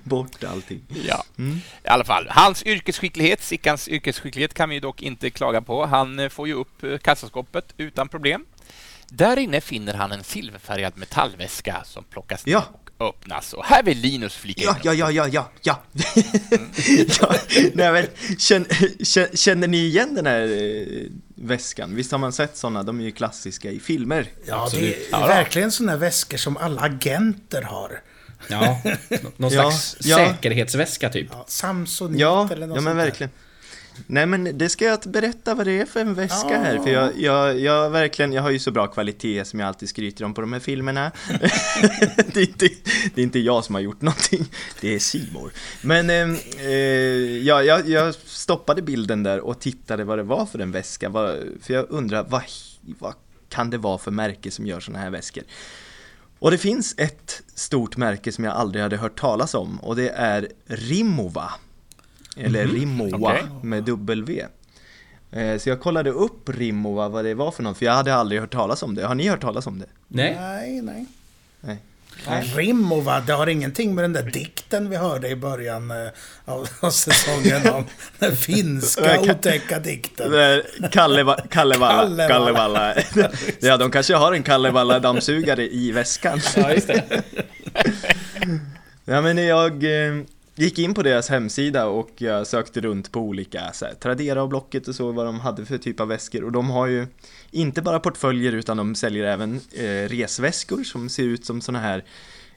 bort 0.04 0.44
allting. 0.44 0.82
Ja, 1.08 1.24
Mm. 1.38 1.56
i 1.84 1.88
alla 1.88 2.04
fall. 2.06 2.28
Hans 2.30 2.64
yrkesskicklighet, 2.66 3.42
Sickans 3.44 3.88
yrkesskicklighet 3.88 4.54
kan 4.54 4.70
vi 4.70 4.76
ju 4.76 4.80
dock 4.82 5.02
inte 5.02 5.30
klaga 5.30 5.62
på. 5.62 5.86
Han 5.86 6.20
eh, 6.20 6.30
får 6.30 6.48
ju 6.48 6.54
upp 6.54 6.84
eh, 6.84 6.98
kassaskåpet 6.98 7.74
utan 7.78 8.08
problem. 8.10 8.46
Där 9.10 9.38
inne 9.40 9.62
finner 9.62 9.94
han 9.94 10.12
en 10.12 10.24
silverfärgad 10.24 10.98
metallväska 10.98 11.84
som 11.86 12.04
plockas 12.04 12.46
ner 12.46 12.54
Ja. 12.54 12.64
och 12.74 12.87
öppnas. 13.00 13.54
Och 13.54 13.66
här 13.66 13.84
vill 13.84 13.98
Linus 13.98 14.36
flika 14.36 14.64
Ja, 14.64 14.72
in. 14.76 14.80
ja, 14.84 14.94
ja, 14.94 15.12
ja, 15.12 15.28
ja, 15.28 15.52
ja. 15.62 15.84
ja 17.22 17.36
nej, 17.74 17.92
men, 17.92 18.06
känner, 18.38 19.36
känner, 19.36 19.68
ni 19.68 19.78
igen 19.78 20.16
den 20.16 20.26
här 20.26 20.42
eh, 20.42 21.06
väskan? 21.36 21.96
Visst 21.96 22.12
har 22.12 22.20
man 22.20 22.34
sett 22.34 22.58
sådana? 22.58 22.84
De 22.84 23.00
är 23.00 23.04
ju 23.04 23.12
klassiska 23.12 23.72
i 23.72 23.80
filmer. 23.80 24.28
Ja, 24.46 24.64
Absolut. 24.64 24.96
det 25.12 25.16
är 25.16 25.20
Ja, 25.22 25.28
verkligen 25.28 25.72
sådana 25.72 25.98
väskor 25.98 26.38
som 26.38 26.58
alla 26.58 26.82
agenter 26.82 27.62
har. 27.62 28.02
Ja, 28.50 28.82
någon 29.38 29.52
slags 29.72 29.98
ja. 30.00 30.16
säkerhetsväska 30.18 31.10
typ. 31.10 31.28
Ja, 31.32 31.46
Samsonite 31.48 32.22
Ja, 32.22 32.50
eller 32.52 32.68
något 32.68 32.76
ja 32.76 32.82
men 32.82 33.06
sånt 33.06 33.20
där. 33.20 33.30
Nej 34.08 34.26
men 34.26 34.58
det 34.58 34.70
ska 34.70 34.86
jag 34.86 35.00
berätta 35.06 35.56
vad 35.56 35.68
det 35.68 35.80
är 35.80 35.86
för 35.86 36.00
en 36.00 36.14
väska 36.14 36.52
Ja. 36.52 36.58
här, 36.58 36.80
för 36.80 36.90
jag, 36.90 37.20
jag, 37.20 37.60
jag 37.60 37.90
verkligen, 37.90 38.34
jag 38.34 38.42
har 38.42 38.50
ju 38.50 38.60
så 38.60 38.72
bra 38.72 38.88
kvalitet 38.88 39.46
som 39.46 39.60
jag 39.60 39.68
alltid 39.68 39.90
skryter 39.90 40.26
om 40.26 40.34
på 40.34 40.42
de 40.42 40.54
här 40.54 40.60
filmerna. 40.60 41.12
det, 42.34 42.40
är 42.40 42.48
inte, 42.48 42.70
det 43.16 43.22
är 43.22 43.24
inte 43.24 43.40
jag 43.40 43.66
som 43.66 43.76
har 43.76 43.82
gjort 43.82 44.02
någonting, 44.02 44.46
det 44.82 44.96
är 44.96 45.00
Simor. 45.00 45.52
Men 45.82 46.10
eh, 46.10 46.40
eh, 46.66 46.72
ja, 47.38 47.64
jag, 47.64 47.90
jag 47.90 48.16
stoppade 48.16 48.82
bilden 48.82 49.24
där 49.24 49.40
och 49.40 49.60
tittade 49.60 50.04
vad 50.04 50.20
det 50.20 50.24
var 50.24 50.46
för 50.46 50.60
en 50.60 50.72
väska, 50.72 51.12
för 51.62 51.74
jag 51.74 51.86
undrar 51.90 52.24
vad, 52.24 52.42
vad 52.82 53.14
kan 53.50 53.70
det 53.70 53.78
vara 53.78 53.98
för 53.98 54.12
märke 54.12 54.52
som 54.52 54.68
gör 54.68 54.80
såna 54.80 55.00
här 55.00 55.10
väskor? 55.10 55.44
Och 56.40 56.52
det 56.52 56.58
finns 56.58 56.96
ett 56.98 57.42
stort 57.56 57.98
märke 57.98 58.32
som 58.32 58.44
jag 58.44 58.54
aldrig 58.54 58.84
hade 58.84 58.98
hört 58.98 59.20
talas 59.20 59.54
om 59.54 59.80
och 59.80 59.96
det 59.96 60.10
är 60.10 60.48
Rimowa. 60.66 61.54
Eller 62.40 62.68
Rimowa 62.68 63.32
Okej. 63.34 63.44
med 63.64 63.84
W. 63.84 64.46
Eh, 65.32 65.58
Så 65.58 65.70
jag 65.70 65.80
kollade 65.82 66.10
upp 66.10 66.50
Rimowa, 66.50 67.10
vad 67.10 67.26
det 67.26 67.34
var 67.34 67.52
för 67.52 67.64
något, 67.64 67.78
för 67.78 67.86
jag 67.86 67.94
hade 67.94 68.16
aldrig 68.16 68.42
hört 68.42 68.52
talas 68.54 68.84
om 68.84 68.96
det. 68.96 69.06
Har 69.08 69.16
ni 69.16 69.28
hört 69.28 69.42
talas 69.42 69.68
om 69.68 69.80
det? 69.80 69.86
Nej, 70.08 70.38
Nej, 70.40 70.82
nej. 70.82 71.06
Nej. 71.62 71.78
Rimova, 72.56 73.20
det 73.20 73.34
har 73.34 73.48
ingenting 73.48 73.96
med 73.96 74.04
den 74.04 74.14
där 74.14 74.24
dikten 74.24 74.90
vi 74.90 74.96
hörde 74.96 75.30
i 75.30 75.36
början 75.36 75.92
eh, 75.92 76.08
av, 76.46 76.90
säsongen 76.92 77.70
om 77.74 77.86
den 78.20 78.36
finska 78.36 79.20
otäcka 79.22 79.80
dikten. 79.80 80.32
Kalleva, 80.92 81.36
Kallevalla, 81.50 82.28
Kallevalla. 82.28 82.94
Kallevalla. 83.14 83.32
Ja, 83.60 83.78
de 83.78 83.92
kanske 83.92 84.16
har 84.16 84.34
en 84.34 84.44
Kallevalla 84.44 85.00
dammsugare 85.00 85.68
i 85.68 85.92
väskan. 85.92 86.40
ja 86.56 86.74
just 86.74 86.88
det. 86.88 87.24
Ja 89.06 89.22
men 89.22 89.38
jag 89.38 89.84
eh, 89.84 90.16
gick 90.58 90.80
in 90.80 90.94
på 90.94 91.04
deras 91.04 91.30
hemsida 91.30 91.86
och 91.86 92.10
jag 92.18 92.48
sökte 92.48 92.82
runt 92.82 93.12
på 93.12 93.20
olika 93.20 93.74
så 93.74 93.86
här, 93.86 93.94
Tradera 93.94 94.44
och 94.44 94.50
Blocket 94.50 94.88
och 94.88 94.96
så 94.96 95.12
vad 95.12 95.26
de 95.26 95.40
hade 95.40 95.66
för 95.66 95.78
typ 95.78 96.00
av 96.00 96.08
väskor 96.08 96.44
och 96.44 96.52
de 96.52 96.70
har 96.70 96.88
ju 96.88 97.08
inte 97.52 97.82
bara 97.82 98.00
portföljer 98.00 98.52
utan 98.52 98.78
de 98.78 98.96
säljer 98.96 99.24
även 99.24 99.62
eh, 99.74 100.10
resväskor 100.10 100.84
som 100.84 101.10
ser 101.10 101.24
ut 101.24 101.46
som 101.46 101.62
såna 101.62 101.80
här 101.80 102.06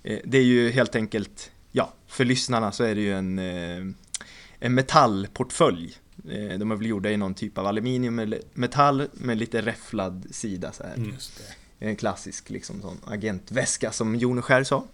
eh, 0.03 0.19
Det 0.25 0.39
är 0.39 0.43
ju 0.43 0.71
helt 0.71 0.97
enkelt, 0.97 1.51
ja 1.73 1.93
för 2.07 2.25
lyssnarna 2.25 2.73
så 2.73 2.85
är 2.85 2.95
det 2.95 3.01
ju 3.01 3.15
en, 3.15 3.39
eh, 3.39 3.95
en 4.59 4.75
metallportfölj 4.75 5.97
eh, 6.31 6.59
De 6.59 6.71
är 6.71 6.77
väl 6.77 6.87
gjorda 6.87 7.11
i 7.11 7.17
någon 7.17 7.35
typ 7.35 7.59
av 7.59 7.67
aluminium 7.67 8.19
eller 8.19 8.41
metall 8.55 9.09
med 9.13 9.39
lite 9.39 9.63
räfflad 9.63 10.27
sida 10.31 10.73
så 10.73 10.83
här. 10.83 10.97
Det. 10.97 11.87
En 11.87 11.97
klassisk 11.97 12.51
liksom 12.51 12.83
sån 12.83 12.99
agentväska 13.05 13.93
som 13.93 14.17
Joneskär 14.17 14.65
sa. 14.65 14.85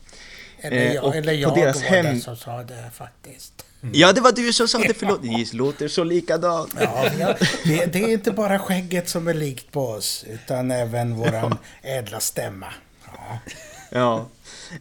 Eller 0.60 0.76
Eh, 0.76 0.94
jag, 0.94 1.04
och 1.04 1.16
eller 1.16 1.32
på 1.32 1.38
jag 1.38 1.54
deras 1.54 1.76
var 1.76 1.82
hem- 1.82 2.20
som 2.20 2.36
sa 2.36 2.62
det 2.62 2.90
faktiskt. 2.94 3.52
Ja, 3.92 4.12
det 4.12 4.20
var 4.20 4.32
du 4.32 4.52
som 4.52 4.68
sa 4.68 4.78
det, 4.78 4.94
förlåt. 4.94 5.22
Det 5.22 5.52
låter 5.52 5.88
så 5.88 6.04
likadant. 6.04 6.74
Ja, 6.80 7.08
har, 7.18 7.36
det, 7.64 7.86
det 7.86 7.98
är 7.98 8.08
inte 8.08 8.30
bara 8.32 8.58
skägget 8.58 9.08
som 9.08 9.28
är 9.28 9.34
likt 9.34 9.72
på 9.72 9.88
oss, 9.88 10.24
utan 10.28 10.70
även 10.70 11.14
våran 11.16 11.58
ädla 11.82 12.20
stämma. 12.20 12.66
Ja. 13.06 13.38
Ja. 13.90 14.26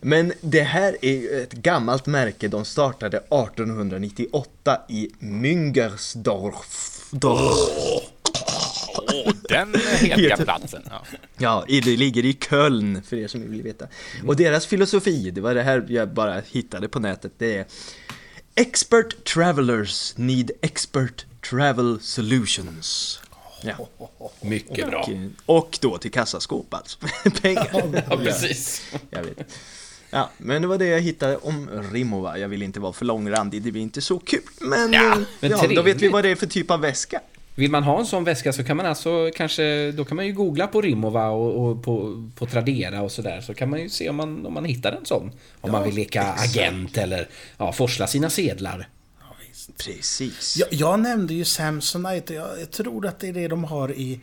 Men 0.01 0.34
det 0.41 0.62
här 0.62 0.98
är 1.05 1.44
ett 1.44 1.51
gammalt 1.53 2.05
märke. 2.05 2.48
De 2.48 2.65
startade 2.65 3.17
1898 3.17 4.82
i 4.89 5.10
Müngersdorf. 5.20 7.01
Dorf. 7.12 8.03
Åh, 8.97 9.33
den 9.49 9.75
heliga 9.99 10.37
platsen. 10.45 10.83
Ja. 10.89 11.03
Ja, 11.37 11.65
det 11.67 11.97
ligger 11.97 12.25
i 12.25 12.33
Köln, 12.33 13.03
för 13.03 13.17
er 13.17 13.27
som 13.27 13.51
vill 13.51 13.61
veta. 13.61 13.87
Och 14.27 14.35
deras 14.35 14.65
filosofi, 14.65 15.31
det 15.31 15.41
var 15.41 15.55
det 15.55 15.63
här 15.63 15.85
jag 15.89 16.09
bara 16.13 16.41
hittade 16.51 16.87
på 16.87 16.99
nätet, 16.99 17.31
det 17.37 17.57
är 17.57 17.65
Expert 18.55 19.23
travelers 19.33 20.13
need 20.17 20.51
expert 20.61 21.25
travel 21.49 21.99
solutions. 22.01 23.19
Ja. 23.61 23.89
Mycket 24.41 24.87
bra. 24.89 25.09
Och, 25.45 25.57
och 25.57 25.77
då 25.81 25.97
till 25.97 26.11
kassaskåp 26.11 26.73
alltså. 26.73 26.97
Pengar. 27.41 28.03
Ja, 28.09 28.17
precis. 28.17 28.81
Jag 29.09 29.23
vet. 29.23 29.37
Ja, 30.09 30.29
men 30.37 30.61
det 30.61 30.67
var 30.67 30.77
det 30.77 30.85
jag 30.85 31.01
hittade 31.01 31.37
om 31.37 31.69
Rimova. 31.93 32.37
Jag 32.37 32.47
vill 32.47 32.61
inte 32.61 32.79
vara 32.79 32.93
för 32.93 33.05
långrandig, 33.05 33.61
det 33.61 33.71
blir 33.71 33.81
inte 33.81 34.01
så 34.01 34.19
kul. 34.19 34.41
Men, 34.61 34.93
Ja, 34.93 35.11
eh, 35.11 35.17
men 35.39 35.51
ja, 35.51 35.67
då 35.75 35.81
vet 35.81 36.01
vi 36.01 36.07
vad 36.07 36.23
det 36.23 36.29
är 36.29 36.35
för 36.35 36.47
typ 36.47 36.71
av 36.71 36.81
väska. 36.81 37.21
Vill 37.55 37.71
man 37.71 37.83
ha 37.83 38.00
en 38.00 38.05
sån 38.05 38.24
väska 38.24 38.53
så 38.53 38.63
kan 38.63 38.77
man 38.77 38.85
alltså 38.85 39.31
kanske, 39.35 39.91
då 39.91 40.05
kan 40.05 40.15
man 40.15 40.25
ju 40.25 40.33
googla 40.33 40.67
på 40.67 40.81
Rimowa 40.81 41.27
och, 41.29 41.65
och 41.69 41.83
på, 41.83 42.24
på 42.35 42.45
Tradera 42.45 43.01
och 43.01 43.12
sådär. 43.12 43.41
Så 43.41 43.53
kan 43.53 43.69
man 43.69 43.81
ju 43.81 43.89
se 43.89 44.09
om 44.09 44.15
man, 44.15 44.45
om 44.45 44.53
man 44.53 44.65
hittar 44.65 44.91
en 44.91 45.05
sån. 45.05 45.31
Om 45.62 45.71
man 45.71 45.83
vill 45.83 45.95
leka 45.95 46.24
agent 46.24 46.97
eller 46.97 47.27
ja, 47.57 47.71
forsla 47.71 48.07
sina 48.07 48.29
sedlar. 48.29 48.88
Precis. 49.85 50.57
Jag, 50.57 50.67
jag 50.71 51.00
nämnde 51.00 51.33
ju 51.33 51.45
Samsonite, 51.45 52.33
jag, 52.33 52.47
jag 52.62 52.71
tror 52.71 53.07
att 53.07 53.19
det 53.19 53.27
är 53.27 53.33
det 53.33 53.47
de 53.47 53.63
har 53.63 53.91
i 53.91 54.19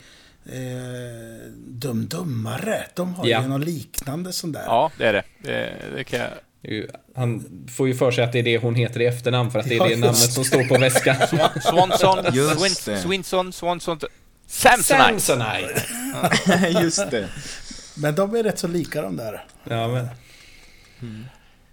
eh, 0.46 1.50
Dum 1.56 2.06
Dummare. 2.06 2.86
De 2.94 3.14
har 3.14 3.26
Ja. 3.26 3.42
ju 3.42 3.48
något 3.48 3.64
liknande 3.66 4.32
sån 4.32 4.52
där. 4.52 4.62
ja, 4.66 4.90
det 4.98 5.06
är 5.06 5.12
det. 5.12 5.22
det, 5.38 5.72
det 5.96 6.04
kan 6.04 6.20
jag... 6.20 6.28
Han 7.16 7.44
får 7.76 7.88
ju 7.88 7.94
för 7.94 8.10
sig 8.10 8.24
att 8.24 8.32
det 8.32 8.38
är 8.38 8.42
det 8.42 8.58
hon 8.58 8.74
heter 8.74 9.00
i 9.00 9.06
efternamn 9.06 9.50
för 9.50 9.58
att 9.58 9.68
det 9.68 9.74
är 9.74 9.78
Ja, 9.78 9.84
det 9.88 9.96
namnet 9.96 10.14
det. 10.14 10.32
som 10.32 10.44
står 10.44 10.64
på 10.64 10.78
väskan. 10.78 11.16
Swanson, 11.62 12.32
Swin. 12.76 12.98
Swinson, 12.98 13.52
Swanson... 13.52 14.00
Samsonite! 14.46 15.20
Samsonite! 15.20 16.80
Just 16.82 17.10
det. 17.10 17.28
Men 17.94 18.14
de 18.14 18.34
är 18.36 18.42
rätt 18.42 18.58
så 18.58 18.68
lika 18.68 19.02
de 19.02 19.16
där. 19.16 19.44
Ja, 19.64 19.88
men. 19.88 20.08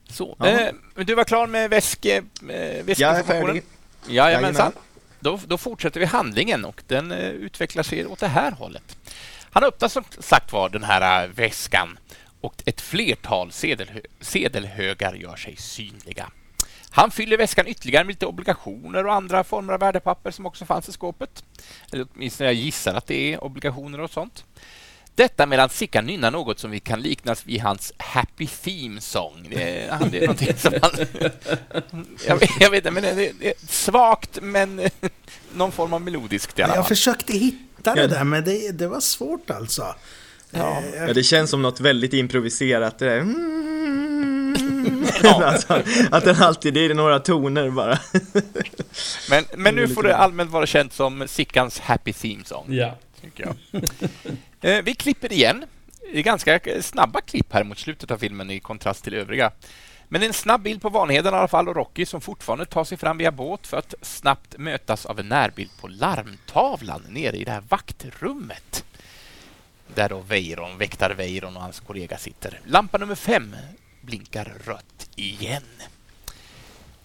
Så. 0.09 0.35
Ja. 0.39 0.47
Eh, 0.47 0.73
men 0.95 1.05
du 1.05 1.15
var 1.15 1.23
klar 1.23 1.47
med 1.47 1.69
väske, 1.69 2.17
eh, 2.17 2.23
Jag 2.49 2.55
är 2.59 2.83
väskinformationen? 2.83 3.45
färdig. 3.45 3.63
Jajamensan. 4.07 4.71
Då, 5.19 5.39
då 5.47 5.57
fortsätter 5.57 5.99
vi 5.99 6.05
handlingen 6.05 6.65
och 6.65 6.83
den 6.87 7.11
eh, 7.11 7.29
utvecklar 7.29 7.83
sig 7.83 8.05
åt 8.05 8.19
det 8.19 8.27
här 8.27 8.51
hållet. 8.51 8.97
Han 9.51 9.63
öppnar 9.63 9.87
som 9.89 10.03
sagt 10.19 10.53
var 10.53 10.69
den 10.69 10.83
här 10.83 11.23
eh, 11.23 11.29
väskan 11.29 11.99
och 12.41 12.63
ett 12.65 12.81
flertal 12.81 13.51
sedelhö 13.51 13.99
sedelhögar 14.21 15.13
gör 15.13 15.35
sig 15.35 15.55
synliga. 15.55 16.31
Han 16.91 17.11
fyller 17.11 17.37
väskan 17.37 17.67
ytterligare 17.67 18.03
med 18.03 18.11
lite 18.13 18.25
obligationer 18.25 19.05
och 19.05 19.13
andra 19.13 19.43
former 19.43 19.73
av 19.73 19.79
värdepapper 19.79 20.31
som 20.31 20.45
också 20.45 20.65
fanns 20.65 20.89
i 20.89 20.91
skåpet. 20.91 21.43
Eller 21.91 22.07
åtminstone 22.15 22.49
jag 22.49 22.53
gissar 22.53 22.93
att 22.93 23.07
det 23.07 23.33
är 23.33 23.43
obligationer 23.43 23.99
och 24.01 24.11
sånt. 24.11 24.43
Detta 25.15 25.45
medan 25.45 25.69
Sickan 25.69 26.05
nynnar 26.05 26.31
något 26.31 26.59
som 26.59 26.71
vi 26.71 26.79
kan 26.79 27.01
liknas 27.01 27.45
vid 27.45 27.61
hans 27.61 27.93
Happy 27.97 28.47
Theme 28.47 29.01
Song. 29.01 29.47
Det 29.49 29.63
är, 29.63 30.09
det 30.11 30.17
är 30.17 30.21
någonting 30.21 30.57
som 30.57 30.73
han... 30.81 30.91
Jag 32.27 32.35
vet, 32.39 32.49
jag 32.59 32.69
vet 32.69 32.77
inte, 32.85 32.91
men 32.91 33.03
det 33.03 33.25
är, 33.41 33.53
svagt 33.67 34.39
men 34.41 34.81
någon 35.53 35.71
form 35.71 35.93
av 35.93 36.01
melodiskt 36.01 36.59
i 36.59 36.63
alla 36.63 36.75
Jag 36.75 36.83
fall. 36.83 36.89
försökte 36.89 37.33
hitta 37.33 37.95
det 37.95 38.07
där, 38.07 38.23
men 38.23 38.43
det, 38.43 38.71
det 38.71 38.87
var 38.87 38.99
svårt 38.99 39.49
alltså. 39.49 39.95
Ja. 40.51 40.81
Ja, 40.97 41.13
det 41.13 41.23
känns 41.23 41.49
som 41.49 41.61
något 41.61 41.79
väldigt 41.79 42.13
improviserat. 42.13 42.99
Det. 42.99 43.19
Mm. 43.19 45.05
alltså, 45.23 45.83
att 46.11 46.23
den 46.25 46.35
alltid, 46.35 46.73
det 46.73 46.85
är 46.85 46.93
några 46.93 47.19
toner 47.19 47.69
bara. 47.69 47.99
Men, 49.29 49.45
men 49.57 49.75
nu 49.75 49.87
får 49.87 50.03
det 50.03 50.15
allmänt 50.15 50.51
vara 50.51 50.65
känt 50.65 50.93
som 50.93 51.27
Sickans 51.27 51.79
Happy 51.79 52.13
Theme 52.13 52.43
Song. 52.45 52.65
Ja. 52.69 52.97
tycker 53.21 53.45
jag. 53.45 53.83
Eh, 54.61 54.83
Vi 54.83 54.93
klipper 54.93 55.33
igen. 55.33 55.65
Det 56.13 56.19
är 56.19 56.23
ganska 56.23 56.59
snabba 56.81 57.21
klipp 57.21 57.53
här 57.53 57.63
mot 57.63 57.77
slutet 57.77 58.11
av 58.11 58.17
filmen 58.17 58.49
i 58.51 58.59
kontrast 58.59 59.03
till 59.03 59.13
övriga. 59.13 59.51
Men 60.07 60.23
en 60.23 60.33
snabb 60.33 60.61
bild 60.61 60.81
på 60.81 60.89
Vanheden 60.89 61.33
i 61.33 61.37
alla 61.37 61.47
fall 61.47 61.67
och 61.69 61.75
Rocky 61.75 62.05
som 62.05 62.21
fortfarande 62.21 62.65
tar 62.65 62.83
sig 62.83 62.97
fram 62.97 63.17
via 63.17 63.31
båt 63.31 63.67
för 63.67 63.77
att 63.77 63.93
snabbt 64.01 64.57
mötas 64.57 65.05
av 65.05 65.19
en 65.19 65.29
närbild 65.29 65.69
på 65.81 65.87
larmtavlan 65.87 67.01
nere 67.09 67.37
i 67.37 67.43
det 67.43 67.51
här 67.51 67.63
vaktrummet. 67.69 68.83
Där 69.95 70.09
då 70.09 70.19
Weiron, 70.19 70.77
väktare 70.77 71.13
Weiron 71.13 71.55
och 71.55 71.61
hans 71.61 71.79
kollega 71.79 72.17
sitter. 72.17 72.59
Lampa 72.65 72.97
nummer 72.97 73.15
fem 73.15 73.55
blinkar 74.01 74.53
rött 74.65 75.09
igen. 75.15 75.63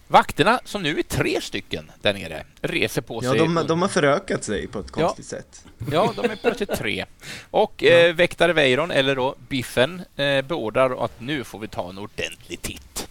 Vakterna, 0.07 0.59
som 0.65 0.83
nu 0.83 0.99
är 0.99 1.03
tre 1.03 1.41
stycken 1.41 1.91
där 2.01 2.13
nere, 2.13 2.45
reser 2.61 3.01
på 3.01 3.19
Ja, 3.23 3.29
sig. 3.29 3.39
de, 3.39 3.57
och- 3.57 3.67
de 3.67 3.81
har 3.81 3.89
förökat 3.89 4.43
sig 4.43 4.67
på 4.67 4.79
ett 4.79 4.85
Ja. 4.97 5.07
konstigt 5.07 5.25
sätt. 5.25 5.65
Ja, 5.91 6.13
de 6.15 6.25
är 6.31 6.35
plötsligt 6.35 6.75
tre. 6.77 7.05
Och 7.51 7.83
eh, 7.83 8.15
väktare 8.15 8.53
Weiron, 8.53 8.91
eller 8.91 9.15
då 9.15 9.35
Biffen, 9.49 10.01
eh, 10.15 10.41
beordrar 10.41 11.05
att 11.05 11.19
nu 11.21 11.43
får 11.43 11.59
vi 11.59 11.67
ta 11.67 11.89
en 11.89 11.97
ordentlig 11.97 12.61
titt. 12.61 13.07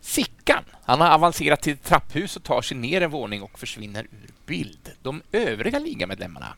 Sickan, 0.00 0.64
han 0.82 1.00
har 1.00 1.08
avancerat 1.10 1.62
till 1.62 1.72
ett 1.72 1.84
trapphus 1.84 2.36
och 2.36 2.42
tar 2.42 2.62
sig 2.62 2.76
ner 2.76 3.00
en 3.00 3.10
våning 3.10 3.42
och 3.42 3.58
försvinner 3.58 4.02
ur 4.04 4.30
bild. 4.46 4.90
De 5.02 5.22
övriga 5.32 5.78
ligamedlemmarna 5.78 6.54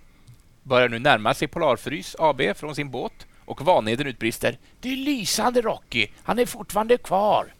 börjar 0.62 0.88
nu 0.88 0.98
närma 0.98 1.34
sig 1.34 1.48
Polarfrys 1.48 2.16
AB 2.18 2.42
från 2.56 2.74
sin 2.74 2.90
båt 2.90 3.26
och 3.44 3.64
Vanheden 3.64 4.06
utbrister 4.06 4.58
”Det 4.80 4.92
är 4.92 4.96
lysande 4.96 5.60
Rocky, 5.60 6.06
han 6.22 6.38
är 6.38 6.46
fortfarande 6.46 6.96
kvar!” 6.96 7.54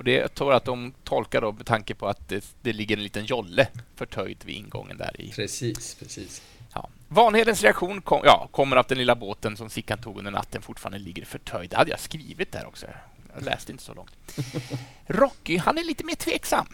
Och 0.00 0.04
det 0.04 0.34
tror 0.34 0.50
jag 0.50 0.56
att 0.56 0.64
de 0.64 0.94
tolkar 1.04 1.40
då 1.40 1.52
med 1.52 1.66
tanke 1.66 1.94
på 1.94 2.08
att 2.08 2.28
det, 2.28 2.54
det 2.62 2.72
ligger 2.72 2.96
en 2.96 3.02
liten 3.02 3.24
jolle 3.24 3.68
förtöjd 3.96 4.38
vid 4.44 4.56
ingången 4.56 4.96
där 4.96 5.20
i 5.20 5.32
Precis, 5.32 5.94
precis. 5.94 6.42
Ja. 6.74 6.88
Vanhedens 7.08 7.62
reaktion 7.62 8.02
kom, 8.02 8.20
ja, 8.24 8.48
kommer 8.50 8.76
att 8.76 8.88
den 8.88 8.98
lilla 8.98 9.14
båten 9.14 9.56
som 9.56 9.70
Sickan 9.70 9.98
tog 9.98 10.18
under 10.18 10.30
natten 10.30 10.62
fortfarande 10.62 10.98
ligger 10.98 11.24
förtöjd. 11.24 11.70
Det 11.70 11.76
hade 11.76 11.90
jag 11.90 12.00
skrivit 12.00 12.52
där 12.52 12.66
också. 12.66 12.86
Jag 13.34 13.44
läste 13.44 13.72
inte 13.72 13.84
så 13.84 13.94
långt. 13.94 14.38
Rocky, 15.06 15.56
han 15.56 15.78
är 15.78 15.84
lite 15.84 16.04
mer 16.04 16.14
tveksam. 16.14 16.66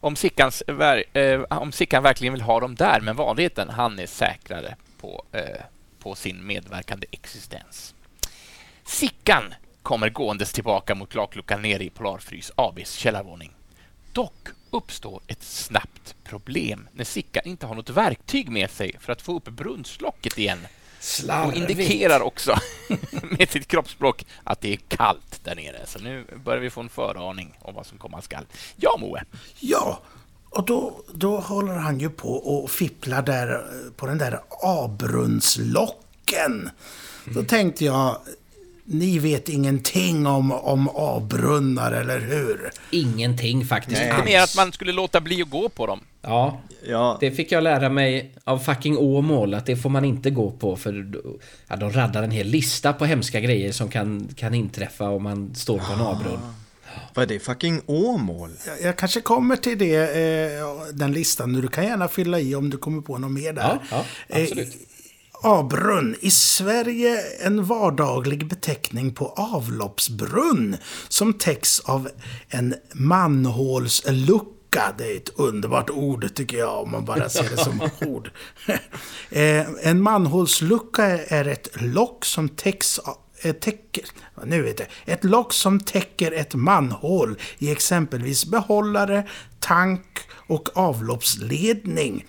Om, 0.00 0.16
Sickans, 0.16 0.62
eh, 0.62 1.40
om 1.40 1.72
Sickan 1.72 2.02
verkligen 2.02 2.32
vill 2.32 2.42
ha 2.42 2.60
dem 2.60 2.74
där, 2.74 3.00
men 3.00 3.16
vanligheten, 3.16 3.68
han 3.68 3.98
är 3.98 4.06
säkrare 4.06 4.76
på, 5.06 5.24
eh, 5.32 5.62
på 5.98 6.14
sin 6.14 6.46
medverkande 6.46 7.06
existens. 7.10 7.94
Sickan 8.84 9.54
kommer 9.82 10.10
gåendes 10.10 10.52
tillbaka 10.52 10.94
mot 10.94 11.14
lakluckan 11.14 11.62
nere 11.62 11.84
i 11.84 11.90
Polarfrys 11.90 12.52
ABs 12.54 12.92
källarvåning. 12.92 13.52
Dock 14.12 14.48
uppstår 14.70 15.22
ett 15.26 15.42
snabbt 15.42 16.16
problem 16.24 16.88
när 16.92 17.04
Sickan 17.04 17.42
inte 17.46 17.66
har 17.66 17.74
något 17.74 17.90
verktyg 17.90 18.48
med 18.48 18.70
sig 18.70 18.98
för 19.00 19.12
att 19.12 19.22
få 19.22 19.36
upp 19.36 19.44
brunnslocket 19.44 20.38
igen 20.38 20.58
och 20.98 21.04
Slarvigt. 21.04 21.56
indikerar 21.56 22.20
också 22.20 22.58
med 23.38 23.50
sitt 23.50 23.68
kroppsspråk 23.68 24.26
att 24.44 24.60
det 24.60 24.72
är 24.72 24.76
kallt 24.76 25.40
där 25.44 25.54
nere. 25.54 25.86
Så 25.86 25.98
nu 25.98 26.24
börjar 26.44 26.60
vi 26.60 26.70
få 26.70 26.80
en 26.80 26.88
föraning 26.88 27.58
om 27.60 27.74
vad 27.74 27.86
som 27.86 27.98
komma 27.98 28.22
skall. 28.22 28.46
Ja, 28.76 28.96
Moe. 29.00 29.24
Ja, 29.60 30.00
och 30.56 30.66
då, 30.66 30.92
då 31.14 31.36
håller 31.40 31.74
han 31.74 32.00
ju 32.00 32.10
på 32.10 32.32
och 32.34 32.70
fipplar 32.70 33.22
där 33.22 33.60
på 33.96 34.06
den 34.06 34.18
där 34.18 34.40
avbrunnslocken. 34.62 36.70
Då 37.34 37.42
tänkte 37.42 37.84
jag, 37.84 38.16
ni 38.84 39.18
vet 39.18 39.48
ingenting 39.48 40.26
om, 40.26 40.52
om 40.52 40.88
avbrunnar, 40.88 41.92
eller 41.92 42.20
hur? 42.20 42.70
Ingenting 42.90 43.64
faktiskt 43.66 44.00
Nej. 44.00 44.12
Det 44.16 44.22
är 44.22 44.24
mer 44.24 44.40
att 44.40 44.56
man 44.56 44.72
skulle 44.72 44.92
låta 44.92 45.20
bli 45.20 45.42
att 45.42 45.50
gå 45.50 45.68
på 45.68 45.86
dem. 45.86 46.00
Ja, 46.22 46.60
Ja, 46.88 47.16
det 47.20 47.30
fick 47.30 47.52
jag 47.52 47.62
lära 47.62 47.88
mig 47.88 48.34
av 48.44 48.58
fucking 48.58 48.98
Åmål 48.98 49.54
att 49.54 49.66
det 49.66 49.76
får 49.76 49.90
man 49.90 50.04
inte 50.04 50.30
gå 50.30 50.50
på 50.50 50.76
för 50.76 50.92
då- 50.92 51.36
ja, 51.68 51.76
de 51.76 51.92
raddar 51.92 52.22
en 52.22 52.30
hel 52.30 52.46
lista 52.46 52.92
på 52.92 53.04
hemska 53.04 53.40
grejer 53.40 53.72
som 53.72 53.88
kan, 53.88 54.28
kan 54.36 54.54
inträffa 54.54 55.08
om 55.08 55.22
man 55.22 55.54
står 55.54 55.78
på 55.78 55.92
en 55.92 56.00
avbrunn. 56.00 56.38
Vad 57.14 57.22
är 57.22 57.26
det 57.26 57.40
fucking 57.40 57.80
Åmål? 57.86 58.50
Jag, 58.66 58.82
jag 58.82 58.98
kanske 58.98 59.20
kommer 59.20 59.56
till 59.56 59.78
det, 59.78 59.96
eh, 59.96 60.86
den 60.92 61.12
listan. 61.12 61.52
Du 61.52 61.68
kan 61.68 61.84
gärna 61.84 62.08
fylla 62.08 62.40
i 62.40 62.54
om 62.54 62.70
du 62.70 62.78
kommer 62.78 63.02
på 63.02 63.18
något 63.18 63.32
mer 63.32 63.52
där. 63.52 63.78
Ja, 63.90 64.04
ja, 64.28 64.42
absolut. 64.42 64.74
Eh, 64.74 64.80
avbrunn. 65.32 66.16
I 66.20 66.30
Sverige 66.30 67.20
en 67.46 67.64
vardaglig 67.64 68.46
beteckning 68.46 69.14
på 69.14 69.28
avloppsbrunn 69.28 70.76
som 71.08 71.32
täcks 71.32 71.80
av 71.80 72.08
en 72.48 72.74
manhålslucka 72.92 74.56
Lucka, 74.76 74.94
det 74.98 75.12
är 75.12 75.16
ett 75.16 75.32
underbart 75.36 75.90
ord 75.90 76.34
tycker 76.34 76.56
jag, 76.56 76.82
om 76.82 76.90
man 76.90 77.04
bara 77.04 77.28
ser 77.28 77.50
det 77.50 77.56
som 77.56 77.90
ord. 78.08 78.30
Eh, 79.30 79.66
en 79.82 80.02
manhålslucka 80.02 81.04
är 81.18 81.48
ett 81.48 81.68
lock 81.74 82.24
som 82.24 82.48
täcks 82.48 83.00
av 83.48 83.54
eh, 83.54 83.60
täcker, 83.60 84.04
nu 84.44 84.62
vet 84.62 84.78
jag, 84.78 84.88
ett 85.04 85.24
lock 85.24 85.52
som 85.52 85.80
täcker 85.80 86.32
ett 86.32 86.54
manhål 86.54 87.38
i 87.58 87.72
exempelvis 87.72 88.46
behållare, 88.46 89.28
tank 89.60 90.18
och 90.48 90.68
avloppsledning. 90.76 92.24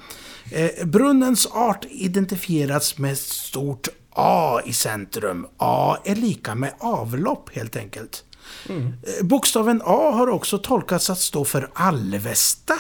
Eh, 0.52 0.86
brunnens 0.86 1.46
art 1.46 1.86
identifierats 1.90 2.98
med 2.98 3.18
stort 3.18 3.88
A 4.12 4.62
i 4.66 4.74
centrum. 4.74 5.48
A 5.58 5.98
är 6.04 6.16
lika 6.16 6.56
med 6.56 6.74
avlopp 6.80 7.56
helt 7.56 7.76
enkelt. 7.76 8.24
Mm. 8.70 8.94
Bokstaven 9.22 9.82
A 9.86 10.12
har 10.12 10.28
också 10.28 10.58
tolkats 10.58 11.10
att 11.10 11.20
stå 11.20 11.46
för 11.46 11.70
Alvesta. 11.74 12.74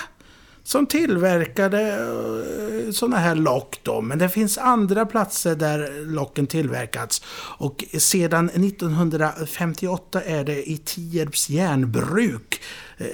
Som 0.67 0.85
tillverkade 0.85 1.81
eh, 1.81 2.91
sådana 2.91 3.17
här 3.17 3.35
lock 3.35 3.79
då. 3.83 4.01
Men 4.01 4.19
det 4.19 4.29
finns 4.29 4.57
andra 4.57 5.05
platser 5.05 5.55
där 5.55 6.05
locken 6.05 6.47
tillverkats. 6.47 7.21
Och 7.57 7.83
sedan 7.97 8.49
1958 8.49 10.21
är 10.21 10.43
det 10.43 10.69
i 10.69 10.77
Tierps 10.77 11.49
järnbruk. 11.49 12.61
Eh, 12.97 13.07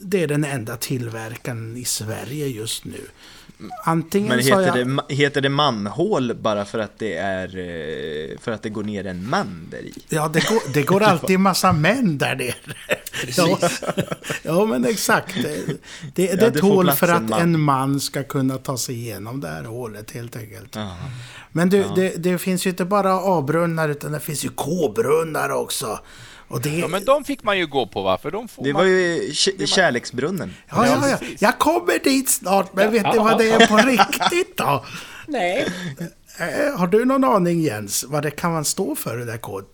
det 0.00 0.22
är 0.22 0.26
den 0.26 0.44
enda 0.44 0.76
tillverkaren 0.76 1.76
i 1.76 1.84
Sverige 1.84 2.46
just 2.46 2.84
nu. 2.84 3.00
Antingen 3.84 4.28
Men 4.28 4.38
heter, 4.38 4.76
jag... 4.78 5.02
det, 5.08 5.14
heter 5.14 5.40
det 5.40 5.48
manhål 5.48 6.34
bara 6.34 6.64
för 6.64 6.78
att 6.78 6.98
det 6.98 7.14
är 7.14 7.58
eh, 7.58 8.38
för 8.38 8.52
att 8.52 8.62
det 8.62 8.70
går 8.70 8.82
ner 8.82 9.06
en 9.06 9.28
man 9.28 9.68
där 9.70 9.78
i? 9.78 9.94
Ja, 10.08 10.28
det 10.28 10.48
går, 10.48 10.72
det 10.72 10.82
går 10.82 11.02
alltid 11.02 11.40
massa 11.40 11.72
män 11.72 12.18
där 12.18 12.36
nere. 12.36 12.52
Ja, 13.36 13.58
ja, 14.42 14.66
men 14.66 14.84
exakt. 14.84 15.34
Det, 15.34 15.66
det, 16.14 16.24
ja, 16.24 16.36
det 16.36 16.42
är 16.42 16.48
ett 16.48 16.60
hål 16.60 16.92
för 16.92 17.08
att 17.08 17.20
en 17.20 17.28
man. 17.28 17.40
en 17.40 17.60
man 17.60 18.00
ska 18.00 18.22
kunna 18.22 18.58
ta 18.58 18.76
sig 18.76 18.94
igenom 18.94 19.40
det 19.40 19.48
här 19.48 19.64
hålet 19.64 20.10
helt 20.10 20.36
enkelt. 20.36 20.76
Aha. 20.76 20.96
Men 21.52 21.70
du, 21.70 21.76
ja. 21.76 21.92
det, 21.96 22.16
det 22.16 22.38
finns 22.38 22.66
ju 22.66 22.70
inte 22.70 22.84
bara 22.84 23.38
A-brunnar 23.38 23.88
utan 23.88 24.12
det 24.12 24.20
finns 24.20 24.44
ju 24.44 24.48
K-brunnar 24.48 25.50
också. 25.50 25.98
Och 26.48 26.60
det... 26.60 26.78
Ja, 26.78 26.88
men 26.88 27.04
de 27.04 27.24
fick 27.24 27.42
man 27.42 27.58
ju 27.58 27.66
gå 27.66 27.86
på 27.86 28.02
va? 28.02 28.18
För 28.18 28.30
de 28.30 28.48
får 28.48 28.64
det 28.64 28.72
man... 28.72 28.82
var 28.82 28.88
ju 28.88 29.32
kärleksbrunnen. 29.66 30.54
Ja, 30.70 30.86
ja, 30.86 31.08
ja. 31.08 31.18
Jag 31.38 31.58
kommer 31.58 32.04
dit 32.04 32.28
snart, 32.28 32.74
men 32.74 32.92
vet 32.92 33.12
du 33.12 33.18
vad 33.18 33.38
det 33.38 33.50
är 33.50 33.66
på 33.66 33.76
riktigt 33.76 34.56
då? 34.56 34.84
Nej. 35.26 35.68
Eh, 36.38 36.78
har 36.78 36.86
du 36.86 37.04
någon 37.04 37.24
aning 37.24 37.60
Jens, 37.60 38.04
vad 38.08 38.22
det 38.22 38.30
kan 38.30 38.52
man 38.52 38.64
stå 38.64 38.94
för 38.94 39.16
det 39.16 39.24
där 39.24 39.36
kod? 39.36 39.64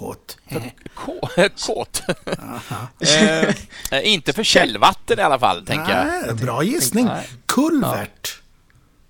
Kåt. 0.00 0.38
Kåt? 1.66 2.02
eh, 3.90 4.12
inte 4.12 4.32
för 4.32 4.44
källvatten 4.44 5.18
i 5.18 5.22
alla 5.22 5.38
fall, 5.38 5.66
tänker 5.66 6.22
jag. 6.26 6.36
Bra 6.36 6.62
gissning. 6.62 7.08
Kulvert. 7.46 8.40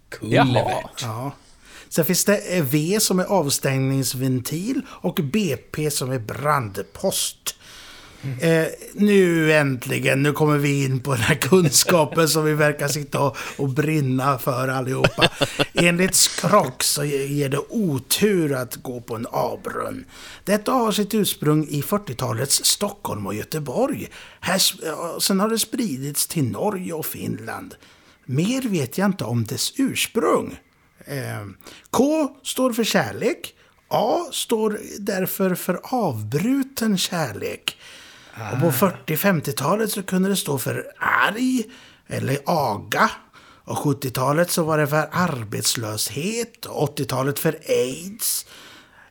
Kulvert. 0.08 1.02
Ja. 1.02 1.32
Sen 1.88 2.04
finns 2.04 2.24
det 2.24 2.60
V 2.60 3.00
som 3.00 3.20
är 3.20 3.24
avstängningsventil 3.24 4.82
och 4.88 5.14
BP 5.14 5.90
som 5.90 6.10
är 6.10 6.18
brandpost. 6.18 7.56
Eh, 8.40 8.66
nu 8.94 9.52
äntligen, 9.52 10.22
nu 10.22 10.32
kommer 10.32 10.58
vi 10.58 10.84
in 10.84 11.00
på 11.00 11.12
den 11.12 11.22
här 11.22 11.34
kunskapen 11.40 12.28
som 12.28 12.44
vi 12.44 12.54
verkar 12.54 12.88
sitta 12.88 13.20
och, 13.20 13.36
och 13.56 13.68
brinna 13.68 14.38
för 14.38 14.68
allihopa. 14.68 15.30
Enligt 15.74 16.14
Skrock 16.14 16.82
så 16.82 17.04
ger 17.04 17.48
det 17.48 17.58
otur 17.68 18.52
att 18.52 18.76
gå 18.76 19.00
på 19.00 19.16
en 19.16 19.26
avbrunn. 19.26 20.04
Detta 20.44 20.72
har 20.72 20.92
sitt 20.92 21.14
ursprung 21.14 21.66
i 21.68 21.80
40-talets 21.82 22.64
Stockholm 22.64 23.26
och 23.26 23.34
Göteborg. 23.34 24.08
Här, 24.40 24.58
sen 25.20 25.40
har 25.40 25.48
det 25.48 25.58
spridits 25.58 26.26
till 26.26 26.44
Norge 26.44 26.92
och 26.92 27.06
Finland. 27.06 27.74
Mer 28.24 28.62
vet 28.62 28.98
jag 28.98 29.06
inte 29.06 29.24
om 29.24 29.44
dess 29.44 29.72
ursprung. 29.76 30.58
Eh, 31.04 31.46
K 31.90 32.28
står 32.42 32.72
för 32.72 32.84
kärlek. 32.84 33.54
A 33.88 34.26
står 34.32 34.80
därför 34.98 35.54
för 35.54 35.80
avbruten 35.82 36.98
kärlek. 36.98 37.76
Ah. 38.34 38.52
Och 38.52 38.60
på 38.60 38.70
40-50-talet 38.70 39.90
så 39.90 40.02
kunde 40.02 40.28
det 40.28 40.36
stå 40.36 40.58
för 40.58 40.86
arg 40.98 41.64
eller 42.06 42.38
aga. 42.46 43.10
Och 43.64 43.76
70-talet 43.76 44.50
så 44.50 44.62
var 44.62 44.78
det 44.78 44.86
för 44.86 45.08
arbetslöshet. 45.12 46.66
80-talet 46.66 47.38
för 47.38 47.58
aids. 47.68 48.46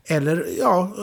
Eller 0.05 0.45
ja, 0.59 0.95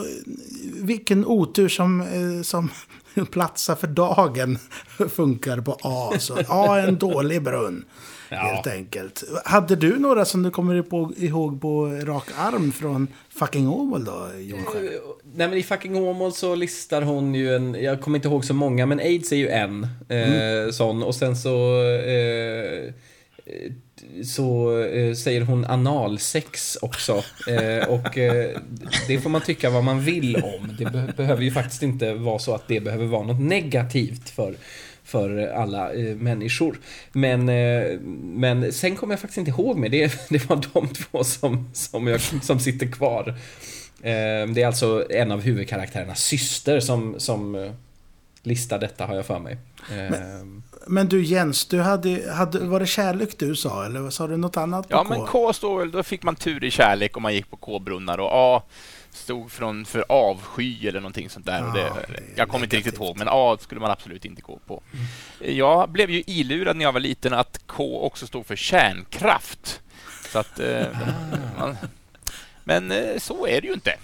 vilken 0.73 1.25
otur 1.25 1.69
som, 1.69 2.01
eh, 2.01 2.41
som 2.41 2.69
platsar 3.31 3.75
för 3.75 3.87
dagen 3.87 4.59
funkar 5.15 5.61
på 5.61 5.77
A. 5.81 6.13
Så 6.19 6.37
A 6.47 6.79
är 6.79 6.87
en 6.87 6.97
dålig 6.97 7.43
brunn. 7.43 7.85
Ja. 8.29 8.37
Helt 8.37 8.67
enkelt. 8.67 9.23
Hade 9.45 9.75
du 9.75 9.99
några 9.99 10.25
som 10.25 10.43
du 10.43 10.51
kommer 10.51 10.75
ihåg 11.23 11.61
på 11.61 11.85
rak 11.85 12.29
arm 12.37 12.71
från 12.71 13.07
Fucking 13.29 13.69
Åmål 13.69 14.05
då, 14.05 14.29
Jonsjö? 14.39 14.79
Eh, 14.79 14.91
nej 15.35 15.47
men 15.47 15.57
i 15.57 15.63
Fucking 15.63 15.95
Åmål 15.95 16.33
så 16.33 16.55
listar 16.55 17.01
hon 17.01 17.35
ju 17.35 17.55
en, 17.55 17.77
jag 17.83 18.01
kommer 18.01 18.17
inte 18.17 18.27
ihåg 18.27 18.45
så 18.45 18.53
många, 18.53 18.85
men 18.85 18.99
aids 18.99 19.31
är 19.31 19.35
ju 19.35 19.49
en 19.49 19.87
eh, 20.09 20.33
mm. 20.33 20.73
sån. 20.73 21.03
Och 21.03 21.15
sen 21.15 21.35
så 21.35 21.83
eh, 21.83 22.93
så 24.23 24.79
eh, 24.81 25.13
säger 25.13 25.41
hon 25.41 25.65
analsex 25.65 26.77
också. 26.81 27.23
Eh, 27.47 27.89
och 27.89 28.17
eh, 28.17 28.57
det 29.07 29.19
får 29.19 29.29
man 29.29 29.41
tycka 29.41 29.69
vad 29.69 29.83
man 29.83 30.01
vill 30.01 30.35
om. 30.35 30.75
Det 30.77 30.85
be 30.85 31.13
behöver 31.17 31.43
ju 31.43 31.51
faktiskt 31.51 31.83
inte 31.83 32.13
vara 32.13 32.39
så 32.39 32.55
att 32.55 32.67
det 32.67 32.79
behöver 32.79 33.05
vara 33.05 33.23
något 33.23 33.41
negativt 33.41 34.29
för 34.29 34.55
för 35.07 35.47
alla 35.47 35.93
eh, 35.93 36.15
människor. 36.15 36.79
Men, 37.11 37.49
eh, 37.49 37.99
men 38.21 38.73
sen 38.73 38.95
kommer 38.95 39.13
jag 39.13 39.19
faktiskt 39.19 39.37
inte 39.37 39.51
ihåg 39.51 39.77
mer. 39.77 39.89
Det, 39.89 40.11
det 40.29 40.49
var 40.49 40.61
de 40.73 40.87
två 40.87 41.23
som, 41.23 41.69
som, 41.73 42.07
jag, 42.07 42.21
som 42.21 42.59
sitter 42.59 42.87
kvar. 42.87 43.27
Eh, 44.01 44.47
det 44.47 44.61
är 44.61 44.67
alltså 44.67 45.05
en 45.09 45.31
av 45.31 45.41
huvudkaraktärernas 45.41 46.19
syster 46.19 46.79
som, 46.79 47.19
som 47.19 47.55
eh, 47.55 47.71
listar 48.43 48.79
detta 48.79 49.05
har 49.05 49.15
jag 49.15 49.25
för 49.25 49.39
mig. 49.39 49.57
Men, 49.89 50.13
eh, 50.13 50.45
men, 50.87 51.07
du 51.07 51.23
Jens, 51.23 51.65
du 51.65 51.81
hade, 51.81 52.33
hade, 52.33 52.59
var 52.59 52.79
det 52.79 52.87
kärlek 52.87 53.37
du 53.37 53.55
sa 53.55 53.85
eller 53.85 54.09
sa 54.09 54.27
du 54.27 54.37
något 54.37 54.57
annat? 54.57 54.85
ja, 54.89 55.03
K? 55.03 55.09
men 55.09 55.25
K 55.25 55.53
står 55.53 55.79
väl, 55.79 55.91
då 55.91 56.03
fick 56.03 56.23
man 56.23 56.35
tur 56.35 56.63
i 56.63 56.71
kärlek 56.71 57.17
om 57.17 57.23
man 57.23 57.33
gick 57.33 57.49
på 57.49 57.57
K-brunnar 57.57 58.17
och 58.17 58.29
A 58.31 58.61
stod 59.17 59.51
från 59.51 59.85
för 59.85 60.05
avsky 60.09 60.87
eller 60.87 60.99
någonting 60.99 61.29
sånt 61.29 61.45
där. 61.45 61.59
Ja, 61.59 61.73
det, 61.73 62.23
jag 62.35 62.49
kommer 62.49 62.65
inte 62.65 62.77
riktigt 62.77 62.95
ihåg, 62.95 63.17
men 63.17 63.27
A 63.31 63.57
skulle 63.59 63.81
man 63.81 63.91
absolut 63.91 64.25
inte 64.25 64.41
gå 64.41 64.59
på. 64.67 64.83
Mm. 64.93 65.57
Jag 65.57 65.89
blev 65.89 66.09
ju 66.09 66.23
ilurad 66.27 66.77
när 66.77 66.85
jag 66.85 66.91
var 66.91 66.99
liten 66.99 67.33
att 67.33 67.59
K 67.65 68.01
också 68.01 68.27
stod 68.27 68.45
för 68.45 68.55
kärnkraft. 68.55 69.81
Så 70.31 70.39
att, 70.39 70.59
eh, 70.59 70.85
ah. 70.93 71.59
man, 71.59 71.77
men 72.63 72.91
eh, 72.91 73.17
så 73.17 73.47
är 73.47 73.61
det 73.61 73.67
ju 73.67 73.73
inte, 73.73 73.95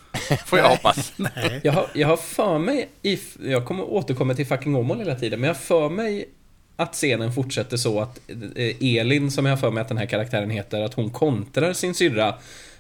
får 0.46 0.60
jag 0.60 0.70
hoppas. 0.70 1.14
Nej. 1.18 1.62
Jag, 1.64 1.74
har, 1.74 1.88
jag 1.94 2.08
har 2.08 2.18
för 2.18 2.58
mig, 2.58 2.90
if, 3.02 3.38
jag 3.46 3.66
kommer 3.66 3.84
återkomma 3.84 4.34
till 4.34 4.48
fucking 4.48 4.76
Åmål 4.76 5.00
hela 5.00 5.16
tiden, 5.16 5.40
men 5.40 5.48
jag 5.48 5.56
har 5.56 5.62
för 5.62 5.90
mig 5.90 6.30
att 6.76 6.94
scenen 6.94 7.34
fortsätter 7.34 7.78
så 7.78 8.00
att 8.00 8.20
eh, 8.56 8.98
Elin, 8.98 9.32
som 9.32 9.46
jag 9.46 9.52
har 9.52 9.58
för 9.58 9.72
mig 9.72 9.82
att 9.82 9.88
den 9.88 9.98
här 9.98 10.06
karaktären 10.06 10.50
heter, 10.50 10.82
att 10.82 10.94
hon 10.94 11.10
kontrar 11.10 11.74
sin 11.74 11.94
syrra 11.94 12.36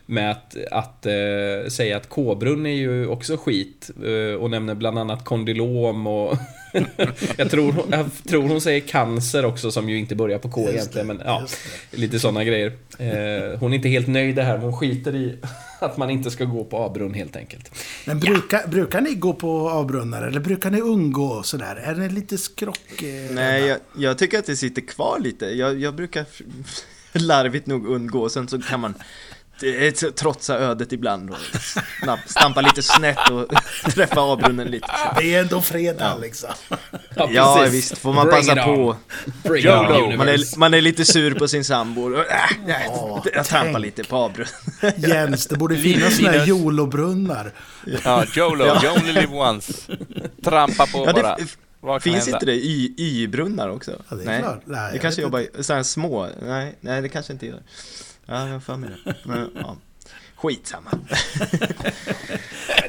med 0.05 0.31
att, 0.31 0.57
att 0.71 1.05
äh, 1.05 1.69
säga 1.69 1.97
att 1.97 2.09
K-brunn 2.09 2.65
är 2.65 2.75
ju 2.75 3.07
också 3.07 3.37
skit 3.37 3.91
äh, 4.05 4.35
och 4.35 4.49
nämner 4.49 4.75
bland 4.75 4.99
annat 4.99 5.25
kondylom 5.25 6.07
och 6.07 6.37
jag, 7.37 7.51
tror, 7.51 7.75
jag 7.91 8.09
tror 8.27 8.47
hon 8.47 8.61
säger 8.61 8.79
cancer 8.79 9.45
också 9.45 9.71
som 9.71 9.89
ju 9.89 9.99
inte 9.99 10.15
börjar 10.15 10.39
på 10.39 10.49
K 10.49 10.61
just 10.61 10.73
egentligen 10.73 11.07
men 11.07 11.21
ja, 11.25 11.45
lite 11.91 12.19
sådana 12.19 12.43
grejer. 12.43 12.71
Äh, 12.97 13.59
hon 13.59 13.71
är 13.73 13.75
inte 13.75 13.89
helt 13.89 14.07
nöjd 14.07 14.35
det 14.35 14.43
här 14.43 14.53
men 14.53 14.63
hon 14.63 14.79
skiter 14.79 15.15
i 15.15 15.37
att 15.79 15.97
man 15.97 16.09
inte 16.09 16.31
ska 16.31 16.45
gå 16.45 16.63
på 16.63 16.77
A-brunn 16.77 17.13
helt 17.13 17.35
enkelt. 17.35 17.71
Men 18.05 18.19
brukar, 18.19 18.61
ja. 18.61 18.67
brukar 18.67 19.01
ni 19.01 19.13
gå 19.13 19.33
på 19.33 19.69
A-brunnar 19.69 20.27
eller 20.27 20.39
brukar 20.39 20.71
ni 20.71 20.79
umgå 20.79 21.43
sådär? 21.43 21.75
Är 21.75 21.95
det 21.95 22.09
lite 22.09 22.37
skrock? 22.37 23.03
Nej, 23.31 23.65
jag, 23.65 23.77
jag, 23.97 24.17
tycker 24.17 24.39
att 24.39 24.45
det 24.45 24.55
sitter 24.55 24.81
kvar 24.81 25.19
lite. 25.19 25.45
Jag, 25.45 25.79
jag 25.79 25.95
brukar 25.95 26.25
larvigt 27.13 27.67
nog 27.67 27.87
undgå, 27.87 28.29
sen 28.29 28.47
så 28.47 28.61
kan 28.61 28.79
man 28.79 28.93
trotsa 30.15 30.57
ödet 30.57 30.91
ibland 30.91 31.29
och 31.29 31.37
stampa 32.25 32.61
lite 32.61 32.83
snett 32.83 33.29
och 33.29 33.47
träffa 33.93 34.21
avbrunnen 34.21 34.67
lite. 34.67 34.87
Det 35.17 35.35
är 35.35 35.41
ändå 35.41 35.61
fredag 35.61 36.05
ja. 36.15 36.17
liksom. 36.21 36.49
Ja, 37.15 37.29
ja 37.31 37.67
visst, 37.71 37.97
får 37.97 38.13
man 38.13 38.27
Bring 38.27 38.47
passa 38.47 38.63
på. 38.63 38.95
Ja, 39.43 39.83
man, 40.17 40.27
är, 40.27 40.59
man 40.59 40.73
är 40.73 40.81
lite 40.81 41.05
sur 41.05 41.33
på 41.33 41.47
sin 41.47 41.63
sambo. 41.63 42.13
Äh, 42.13 42.23
oh, 42.89 43.25
jag 43.33 43.45
trampar 43.45 43.79
lite 43.79 44.03
på 44.03 44.15
avbrunnen. 44.15 44.53
Jens, 44.97 45.47
det 45.47 45.55
borde 45.55 45.77
finnas 45.77 46.15
såna 46.15 46.29
här 46.29 46.47
YOLO-brunnar. 46.47 47.51
Ja, 48.03 48.25
YOLO, 48.37 48.65
you 48.65 48.89
only 48.97 49.13
live 49.13 49.35
once. 49.35 49.97
Trampa 50.43 50.85
på 50.85 51.05
ja, 51.05 51.13
bara. 51.13 51.99
Finns 51.99 52.27
inte 52.27 52.45
det 52.45 52.55
Y-brunnar 52.55 53.69
också? 53.69 53.91
Ja, 54.09 54.15
det 54.15 54.23
är 54.23 54.25
nej. 54.25 54.41
klart. 54.41 54.61
Nej, 54.65 54.93
det 54.93 54.99
kanske 54.99 55.21
jobbar 55.21 55.39
i 55.79 55.83
små. 55.83 56.27
Nej, 56.41 56.75
nej, 56.79 57.01
det 57.01 57.09
kanske 57.09 57.33
inte 57.33 57.45
gör. 57.45 57.59
Ja, 58.25 58.45
jag 58.45 58.53
har 58.53 58.59
för 58.59 58.77
mig 58.77 58.89
det. 59.05 59.15
Men, 59.23 59.49
ja. 59.55 59.77
Skitsamma. 60.35 60.89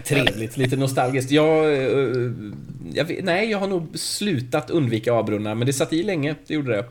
Trevligt, 0.04 0.56
lite 0.56 0.76
nostalgiskt. 0.76 1.30
Jag, 1.30 1.72
eh, 1.72 2.32
jag 2.92 3.20
nej, 3.22 3.50
jag 3.50 3.58
har 3.58 3.66
nog 3.66 3.98
slutat 3.98 4.70
undvika 4.70 5.14
A-brunnar, 5.14 5.54
men 5.54 5.66
det 5.66 5.72
satt 5.72 5.92
i 5.92 6.02
länge, 6.02 6.34
det 6.46 6.54
gjorde 6.54 6.76
det. 6.76 6.86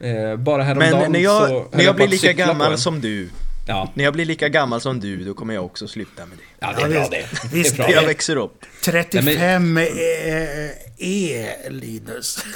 Eh, 0.00 0.36
bara 0.36 0.62
häromdagen 0.62 1.00
Men 1.00 1.12
när 1.12 1.20
jag, 1.20 1.48
så 1.48 1.66
när 1.72 1.84
jag 1.84 1.96
på 1.96 1.96
blir 1.96 2.08
lika 2.08 2.32
gammal 2.32 2.78
som 2.78 3.00
du, 3.00 3.28
Ja, 3.68 3.90
när 3.94 4.04
jag 4.04 4.12
blir 4.12 4.24
lika 4.24 4.48
gammal 4.48 4.80
som 4.80 5.00
du, 5.00 5.24
då 5.24 5.34
kommer 5.34 5.54
jag 5.54 5.64
också 5.64 5.88
sluta 5.88 6.26
med 6.26 6.38
det. 6.38 6.44
ja 6.58 6.72
det 6.76 6.82
är 6.82 6.88
bra 6.88 7.08
det. 7.10 7.26
Visst, 7.52 7.76
det 7.76 7.82
är 7.82 7.86
bra. 7.86 7.94
Jag 7.96 8.06
växer 8.06 8.36
upp. 8.36 8.64
35 8.84 9.76
är, 9.78 10.72
är 10.98 11.70
Linus. 11.70 12.38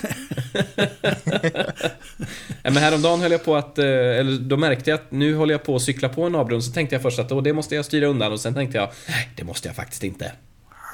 Ja, 2.62 2.70
men 2.70 2.77
häromdagen 2.77 3.20
höll 3.20 3.33
jag 3.33 3.44
på 3.44 3.57
att, 3.57 3.79
eller 3.79 4.38
då 4.38 4.57
märkte 4.57 4.90
jag 4.90 4.94
att 5.01 5.11
nu 5.12 5.35
håller 5.35 5.55
jag 5.55 5.64
på 5.64 5.77
att 5.77 5.83
cykla 5.83 6.09
på 6.09 6.23
en 6.25 6.35
avgrund, 6.35 6.64
så 6.64 6.73
tänkte 6.73 6.94
jag 6.94 7.03
först 7.03 7.18
att 7.18 7.33
åh, 7.33 7.42
det 7.42 7.53
måste 7.53 7.75
jag 7.75 7.85
styra 7.85 8.07
undan 8.07 8.33
och 8.33 8.40
sen 8.40 8.55
tänkte 8.55 8.79
jag, 8.79 8.90
nej, 9.09 9.29
det 9.37 9.44
måste 9.44 9.68
jag 9.68 9.77
faktiskt 9.77 10.05
inte. 10.05 10.33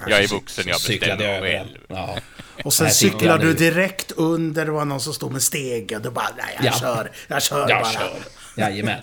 Jag 0.09 0.25
är 0.25 0.29
vuxen, 0.29 0.65
jag 0.69 0.75
bestämmer 0.89 1.41
själv. 1.41 1.69
Ja. 1.89 2.17
Och 2.65 2.73
sen 2.73 2.91
cyklar 2.91 3.39
du 3.39 3.53
direkt 3.55 4.13
under, 4.13 4.65
det 4.65 4.71
var 4.71 4.85
någon 4.85 5.01
som 5.01 5.15
stod 5.15 5.33
med 5.33 5.43
stegen. 5.43 6.03
Du 6.03 6.11
bara, 6.11 6.29
nej 6.37 6.57
jag 6.57 6.67
Ja. 6.67 6.73
kör, 6.81 7.11
jag 7.29 7.43
kör 7.43 7.69
Jag 7.69 7.83
bara. 7.83 7.93
kör. 7.93 8.11
Jajamän. 8.57 9.01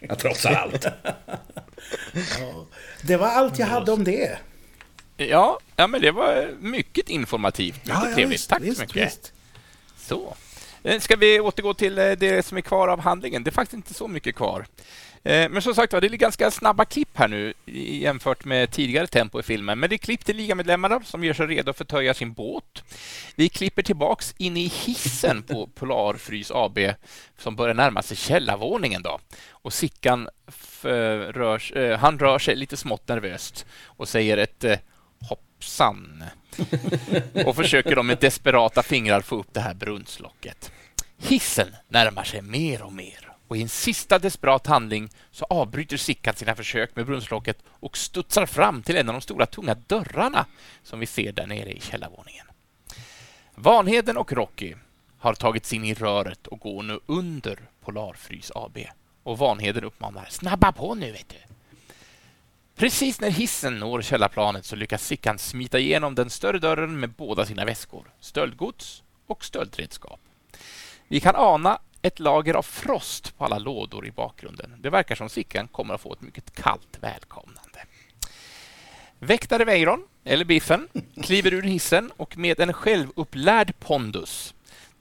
Jag 0.00 0.18
trotsar 0.18 0.52
allt. 0.52 0.86
Det 3.02 3.16
var 3.16 3.26
allt 3.28 3.58
jag 3.58 3.66
hade 3.66 3.92
om 3.92 4.04
det. 4.04 4.38
Ja, 5.16 5.58
ja, 5.76 5.86
men 5.86 6.00
det 6.00 6.10
var 6.10 6.48
mycket 6.60 7.08
informativt. 7.10 7.86
Mycket 7.86 8.02
trevligt. 8.02 8.28
visst, 8.30 8.50
Tack 8.50 8.62
visst, 8.62 8.76
så 8.76 8.82
mycket. 8.82 9.06
visst. 9.06 9.32
Så. 9.98 10.36
Eh, 10.86 11.00
ska 11.00 11.16
vi 11.16 11.40
återgå 11.40 11.74
till 11.74 11.98
eh, 11.98 12.10
det 12.10 12.46
som 12.46 12.58
är 12.58 12.62
kvar 12.62 12.88
av 12.88 13.00
handlingen? 13.00 13.44
Det 13.44 13.50
är 13.50 13.52
faktiskt 13.52 13.74
inte 13.74 13.94
så 13.94 14.08
mycket 14.08 14.36
kvar. 14.36 14.66
Eh, 15.22 15.48
men 15.48 15.62
som 15.62 15.74
sagt 15.74 15.92
var, 15.92 16.00
det 16.00 16.06
är 16.06 16.10
ganska 16.10 16.50
snabba 16.50 16.84
klipp 16.84 17.08
här 17.14 17.28
nu 17.28 17.54
jämfört 17.66 18.44
med 18.44 18.70
tidigare 18.70 19.06
tempo 19.06 19.40
i 19.40 19.42
filmen. 19.42 19.78
Men 19.78 19.90
det 19.90 19.96
är 19.96 19.98
klipp 19.98 20.24
till 20.24 20.36
ligamedlemmarna 20.36 21.00
som 21.04 21.24
gör 21.24 21.34
sig 21.34 21.46
redo 21.46 21.72
för 21.72 21.84
att 21.84 21.88
töja 21.88 22.14
sin 22.14 22.32
båt. 22.32 22.84
Vi 23.34 23.48
klipper 23.48 23.82
tillbaks 23.82 24.34
in 24.38 24.56
i 24.56 24.66
hissen 24.66 25.42
på 25.42 25.66
Polarfrys 25.74 26.50
AB 26.50 26.78
som 27.38 27.56
börjar 27.56 27.74
närma 27.74 28.02
sig 28.02 28.16
källarvåningen. 28.16 29.02
Då. 29.02 29.18
Och 29.50 29.72
Sickan 29.72 30.28
rör, 30.82 31.96
han 31.96 32.18
rör 32.18 32.38
sig 32.38 32.56
lite 32.56 32.76
smått 32.76 33.08
nervöst 33.08 33.66
och 33.84 34.08
säger 34.08 34.36
ett 34.36 34.64
eh, 37.34 37.46
och 37.46 37.56
försöker 37.56 37.96
då 37.96 38.02
med 38.02 38.18
desperata 38.18 38.82
fingrar 38.82 39.20
få 39.20 39.36
upp 39.36 39.54
det 39.54 39.60
här 39.60 39.74
brunnslocket. 39.74 40.72
Hissen 41.18 41.76
närmar 41.88 42.24
sig 42.24 42.42
mer 42.42 42.82
och 42.82 42.92
mer 42.92 43.36
och 43.48 43.56
i 43.56 43.62
en 43.62 43.68
sista 43.68 44.18
desperat 44.18 44.66
handling 44.66 45.08
så 45.30 45.44
avbryter 45.44 45.96
Sickan 45.96 46.34
sina 46.34 46.54
försök 46.54 46.96
med 46.96 47.06
brunnslocket 47.06 47.58
och 47.68 47.96
studsar 47.96 48.46
fram 48.46 48.82
till 48.82 48.96
en 48.96 49.08
av 49.08 49.14
de 49.14 49.20
stora 49.20 49.46
tunga 49.46 49.74
dörrarna 49.74 50.46
som 50.82 51.00
vi 51.00 51.06
ser 51.06 51.32
där 51.32 51.46
nere 51.46 51.72
i 51.72 51.80
källarvåningen. 51.80 52.46
Vanheden 53.54 54.16
och 54.16 54.32
Rocky 54.32 54.74
har 55.18 55.34
tagits 55.34 55.72
in 55.72 55.84
i 55.84 55.94
röret 55.94 56.46
och 56.46 56.60
går 56.60 56.82
nu 56.82 57.00
under 57.06 57.58
Polarfrys 57.84 58.52
AB. 58.54 58.78
Och 59.22 59.38
Vanheden 59.38 59.84
uppmanar 59.84 60.26
”Snabba 60.30 60.72
på 60.72 60.94
nu, 60.94 61.12
vet 61.12 61.28
du”. 61.28 61.54
Precis 62.76 63.20
när 63.20 63.30
hissen 63.30 63.78
når 63.78 64.02
källarplanet 64.02 64.64
så 64.64 64.76
lyckas 64.76 65.06
Sickan 65.06 65.38
smita 65.38 65.78
igenom 65.78 66.14
den 66.14 66.30
större 66.30 66.58
dörren 66.58 67.00
med 67.00 67.10
båda 67.10 67.46
sina 67.46 67.64
väskor, 67.64 68.10
stöldgods 68.20 69.02
och 69.26 69.44
stöldredskap. 69.44 70.20
Vi 71.08 71.20
kan 71.20 71.36
ana 71.36 71.78
ett 72.02 72.20
lager 72.20 72.54
av 72.54 72.62
frost 72.62 73.38
på 73.38 73.44
alla 73.44 73.58
lådor 73.58 74.06
i 74.06 74.10
bakgrunden. 74.10 74.74
Det 74.78 74.90
verkar 74.90 75.14
som 75.14 75.28
Sickan 75.28 75.68
kommer 75.68 75.94
att 75.94 76.00
få 76.00 76.12
ett 76.12 76.20
mycket 76.20 76.54
kallt 76.54 76.98
välkomnande. 77.00 77.84
Väktare 79.18 79.64
Weiron, 79.64 80.04
eller 80.24 80.44
Biffen, 80.44 80.88
kliver 81.22 81.54
ur 81.54 81.62
hissen 81.62 82.12
och 82.16 82.38
med 82.38 82.60
en 82.60 82.72
självupplärd 82.72 83.78
pondus 83.78 84.54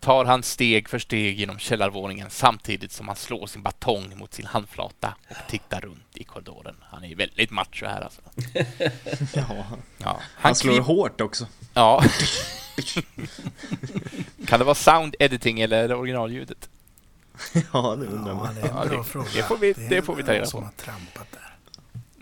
tar 0.06 0.26
han 0.26 0.44
steg 0.44 0.90
för 0.90 1.00
steg 1.00 1.40
genom 1.40 1.60
källarvåningen 1.60 2.30
samtidigt 2.30 2.92
som 2.92 3.08
han 3.08 3.16
slår 3.16 3.48
sin 3.48 3.62
batong 3.64 4.18
mot 4.18 4.34
sin 4.34 4.46
handflata 4.46 5.16
och 5.30 5.36
tittar 5.50 5.82
runt 5.82 6.18
i 6.18 6.24
korridoren. 6.24 6.76
Han 6.82 7.04
är 7.04 7.16
väldigt 7.16 7.52
macho 7.52 7.86
här 7.86 8.02
alltså. 8.02 8.22
Ja. 9.36 9.66
Ja, 9.98 10.20
Han 10.36 10.56
slår 10.56 10.80
hårt 10.82 11.22
också. 11.22 11.48
Ja. 11.74 12.04
kan 14.48 14.60
det 14.60 14.66
vara 14.66 14.76
sound 14.76 15.16
editing 15.20 15.60
eller 15.62 15.94
originalljudet? 15.94 16.70
Ja, 17.74 17.96
det 17.96 18.06
undrar 18.06 18.32
Ja, 18.34 18.38
man. 18.38 18.56
det 18.56 18.62
är 18.62 18.66
en 18.66 18.76
Ja, 18.76 18.86
bra 18.86 18.90
det- 19.24 19.38
det 19.38 19.44
får 19.44 19.58
vi- 19.58 19.70
är 19.70 19.90
det 19.90 20.02
får 20.02 20.16
vi 20.16 20.24
ta 20.24 20.34
reda 20.34 20.52
på. 20.52 20.70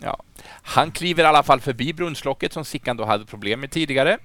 Ja. 0.00 0.22
Han 0.46 0.92
kliver 0.92 1.22
i 1.22 1.26
alla 1.26 1.42
fall 1.42 1.60
förbi 1.60 1.92
brunnslocket 1.92 2.52
som 2.52 2.64
Sickan 2.64 2.96
då 2.96 3.04
hade 3.04 3.24
problem 3.26 3.60
med 3.60 3.70
tidigare. 3.70 4.18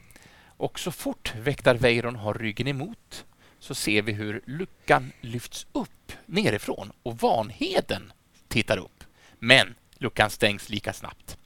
Och 0.57 0.79
så 0.79 0.91
fort 0.91 1.33
väktar 1.35 1.75
Weiron 1.75 2.15
har 2.15 2.33
ryggen 2.33 2.67
emot 2.67 3.25
så 3.59 3.75
ser 3.75 4.01
vi 4.01 4.11
hur 4.11 4.41
luckan 4.45 5.11
lyfts 5.21 5.67
upp 5.71 6.11
nerifrån 6.25 6.91
och 7.03 7.17
Vanheden 7.17 8.11
tittar 8.47 8.77
upp. 8.77 9.03
Men 9.39 9.75
luckan 9.97 10.29
stängs 10.29 10.69
lika 10.69 10.93
snabbt. 10.93 11.37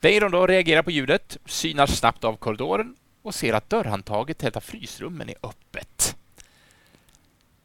Weiron 0.00 0.30
då 0.30 0.46
reagerar 0.46 0.82
på 0.82 0.90
ljudet, 0.90 1.36
synar 1.44 1.86
snabbt 1.86 2.24
av 2.24 2.36
korridoren 2.36 2.96
och 3.22 3.34
ser 3.34 3.52
att 3.52 3.70
dörrhandtaget 3.70 4.38
till 4.38 4.48
ett 4.48 4.56
av 4.56 4.60
frysrummen 4.60 5.28
är 5.28 5.36
öppet. 5.42 6.16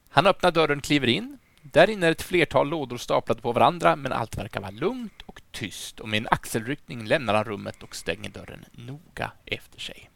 Han 0.10 0.28
öppnar 0.28 0.52
dörren 0.52 0.78
och 0.78 0.84
kliver 0.84 1.08
in. 1.08 1.38
Där 1.62 1.90
inne 1.90 2.08
är 2.08 2.12
ett 2.12 2.22
flertal 2.22 2.70
lådor 2.70 2.98
staplade 2.98 3.42
på 3.42 3.52
varandra, 3.52 3.96
men 3.96 4.14
allt 4.14 4.38
verkar 4.38 4.62
vara 4.62 4.72
lugnt 4.72 5.22
och 5.26 5.42
tyst 5.52 6.00
och 6.00 6.10
med 6.10 6.18
en 6.18 6.28
axelryckning 6.32 7.06
lämnar 7.06 7.34
han 7.34 7.44
rummet 7.44 7.84
och 7.84 7.96
stänger 7.96 8.30
dörren 8.30 8.66
noga 8.72 9.32
efter 9.46 9.80
sig. 9.80 10.10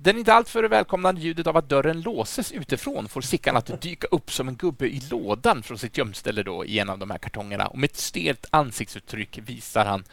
Den 0.00 0.18
inte 0.18 0.34
alltför 0.34 0.64
välkomnande 0.64 1.20
ljudet 1.20 1.46
av 1.46 1.56
att 1.56 1.68
dörren 1.68 2.00
låses 2.00 2.52
utifrån 2.52 3.08
får 3.08 3.20
Sickan 3.20 3.56
att 3.56 3.82
dyka 3.82 4.06
upp 4.10 4.32
som 4.32 4.48
en 4.48 4.56
gubbe 4.56 4.86
i 4.86 5.00
lådan 5.10 5.62
från 5.62 5.78
sitt 5.78 5.98
gömställe 5.98 6.42
då 6.42 6.64
i 6.64 6.78
en 6.78 6.90
av 6.90 6.98
de 6.98 7.10
här 7.10 7.18
kartongerna. 7.18 7.66
Och 7.66 7.78
med 7.78 7.90
ett 7.90 7.96
stelt 7.96 8.46
ansiktsuttryck 8.50 9.38
visar 9.42 9.84
han 9.84 10.04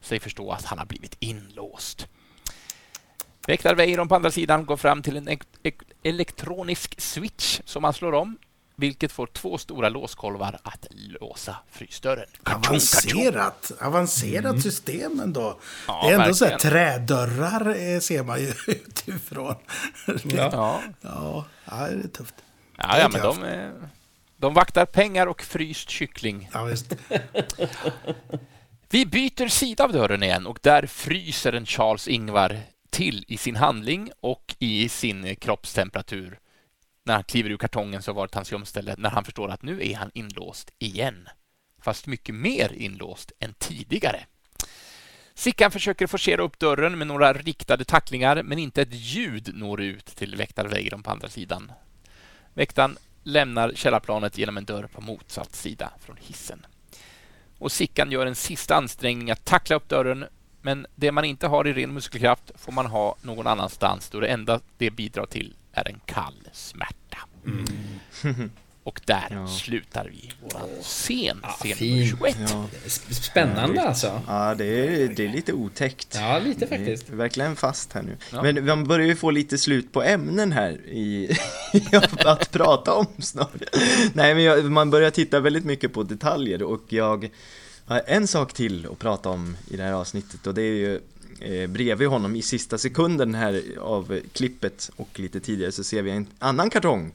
sig 0.00 0.20
förstå 0.20 0.52
att 0.52 0.64
han 0.64 0.78
har 0.78 0.86
blivit 0.86 1.16
inlåst. 1.18 2.08
Väktare 3.46 3.74
Weiron 3.74 4.08
på 4.08 4.14
andra 4.14 4.30
sidan 4.30 4.66
går 4.66 4.76
fram 4.76 5.02
till 5.02 5.16
en 5.16 5.38
elektronisk 6.02 7.00
switch 7.00 7.60
som 7.64 7.84
han 7.84 7.92
slår 7.92 8.12
om, 8.12 8.38
vilket 8.82 9.12
får 9.12 9.26
två 9.26 9.58
stora 9.58 9.88
låskolvar 9.88 10.58
att 10.62 10.86
låsa 10.90 11.56
frysdörren. 11.70 12.26
Avancerat, 12.42 13.72
avancerat 13.80 14.62
system 14.62 15.20
ändå. 15.20 15.58
Ja, 15.86 16.02
det 16.04 16.14
är 16.14 16.20
ändå 16.20 16.34
så 16.34 16.44
här, 16.44 16.52
verkligen. 16.52 16.72
trädörrar 16.72 17.94
eh, 17.94 18.00
ser 18.00 18.22
man 18.22 18.40
ju 18.40 18.52
utifrån. 18.66 19.54
Ja. 20.24 20.80
Ja, 21.00 21.44
ja, 21.64 21.88
det 21.88 22.04
är 22.04 22.08
tufft. 22.08 22.34
Ja, 22.76 22.98
ja, 22.98 23.08
men 23.08 23.22
de, 23.22 23.44
eh, 23.44 23.70
de 24.36 24.54
vaktar 24.54 24.86
pengar 24.86 25.26
och 25.26 25.42
fryst 25.42 25.90
kyckling. 25.90 26.50
Ja, 26.52 26.64
visst. 26.64 26.96
Vi 28.90 29.06
byter 29.06 29.48
sida 29.48 29.84
av 29.84 29.92
dörren 29.92 30.22
igen 30.22 30.46
och 30.46 30.58
där 30.62 30.86
fryser 30.86 31.52
en 31.52 31.66
Charles 31.66 32.08
Ingvar 32.08 32.60
till 32.90 33.24
i 33.28 33.36
sin 33.36 33.56
handling 33.56 34.10
och 34.20 34.54
i 34.58 34.88
sin 34.88 35.36
kroppstemperatur. 35.36 36.38
När 37.04 37.14
han 37.14 37.24
kliver 37.24 37.50
ur 37.50 37.56
kartongen 37.56 38.02
så 38.02 38.12
var 38.12 38.26
det 38.26 38.34
hans 38.34 38.52
gömställe, 38.52 38.94
när 38.98 39.10
han 39.10 39.24
förstår 39.24 39.48
att 39.48 39.62
nu 39.62 39.90
är 39.90 39.96
han 39.96 40.10
inlåst 40.14 40.72
igen. 40.78 41.28
Fast 41.80 42.06
mycket 42.06 42.34
mer 42.34 42.72
inlåst 42.72 43.32
än 43.40 43.54
tidigare. 43.54 44.24
Sickan 45.34 45.70
försöker 45.70 46.06
forcera 46.06 46.42
upp 46.42 46.58
dörren 46.58 46.98
med 46.98 47.06
några 47.06 47.32
riktade 47.32 47.84
tacklingar, 47.84 48.42
men 48.42 48.58
inte 48.58 48.82
ett 48.82 48.92
ljud 48.94 49.50
når 49.54 49.80
ut 49.80 50.06
till 50.06 50.36
väktare 50.36 50.68
Weiron 50.68 51.02
på 51.02 51.10
andra 51.10 51.28
sidan. 51.28 51.72
Väktaren 52.54 52.98
lämnar 53.22 53.72
källarplanet 53.74 54.38
genom 54.38 54.56
en 54.56 54.64
dörr 54.64 54.86
på 54.86 55.00
motsatt 55.00 55.54
sida 55.54 55.92
från 56.00 56.16
hissen. 56.20 56.66
Och 57.58 57.72
Sickan 57.72 58.10
gör 58.10 58.26
en 58.26 58.34
sista 58.34 58.74
ansträngning 58.74 59.30
att 59.30 59.44
tackla 59.44 59.76
upp 59.76 59.88
dörren, 59.88 60.24
men 60.60 60.86
det 60.94 61.12
man 61.12 61.24
inte 61.24 61.46
har 61.46 61.66
i 61.66 61.72
ren 61.72 61.94
muskelkraft 61.94 62.52
får 62.54 62.72
man 62.72 62.86
ha 62.86 63.16
någon 63.22 63.46
annanstans 63.46 64.10
då 64.10 64.20
det 64.20 64.28
enda 64.28 64.60
det 64.76 64.90
bidrar 64.90 65.26
till 65.26 65.54
är 65.72 65.88
en 65.88 66.00
kall 66.06 66.48
smärta. 66.52 67.18
Och 68.84 69.00
där 69.04 69.26
Ja. 69.30 69.46
slutar 69.46 70.04
vi 70.12 70.30
våran 70.42 70.68
scen, 70.82 71.40
Ja, 71.42 71.48
scen 71.48 71.68
nummer 71.68 71.74
fint. 71.76 72.08
21. 72.20 72.36
Ja, 72.50 72.66
Sp- 72.86 73.12
Spännande 73.12 73.82
alltså. 73.82 74.20
ja 74.26 74.54
det, 74.54 74.64
är, 74.64 75.08
det 75.08 75.24
är 75.24 75.28
lite 75.32 75.52
otäckt. 75.52 76.14
Ja, 76.20 76.38
lite 76.38 76.66
faktiskt. 76.66 77.06
Det 77.06 77.12
är 77.12 77.16
verkligen 77.16 77.56
fast 77.56 77.92
här 77.92 78.02
nu. 78.02 78.16
Ja. 78.32 78.42
Men 78.42 78.66
man 78.66 78.84
börjar 78.86 79.06
ju 79.06 79.16
få 79.16 79.30
lite 79.30 79.58
slut 79.58 79.92
på 79.92 80.02
ämnen 80.02 80.52
här 80.52 80.72
i 80.86 81.36
att 82.24 82.50
prata 82.50 82.94
om 82.94 83.06
snart. 83.18 83.62
Nej, 84.14 84.34
men 84.34 84.42
jag, 84.44 84.64
man 84.64 84.90
börjar 84.90 85.10
titta 85.10 85.40
väldigt 85.40 85.64
mycket 85.64 85.92
på 85.92 86.02
detaljer 86.02 86.62
och 86.62 86.82
jag 86.88 87.30
har 87.84 88.02
en 88.06 88.26
sak 88.26 88.52
till 88.52 88.86
att 88.92 88.98
prata 88.98 89.28
om 89.28 89.56
i 89.70 89.76
det 89.76 89.82
här 89.82 89.92
avsnittet 89.92 90.46
och 90.46 90.54
det 90.54 90.62
är 90.62 90.74
ju 90.74 91.00
eh, 91.42 91.66
bredvid 91.66 92.08
honom 92.08 92.36
i 92.36 92.42
sista 92.42 92.78
sekunden 92.78 93.34
här 93.34 93.62
av 93.80 94.20
klippet 94.32 94.90
och 94.96 95.20
lite 95.20 95.40
tidigare 95.40 95.72
så 95.72 95.84
ser 95.84 96.02
vi 96.02 96.10
en 96.10 96.26
annan 96.38 96.70
kartong 96.70 97.12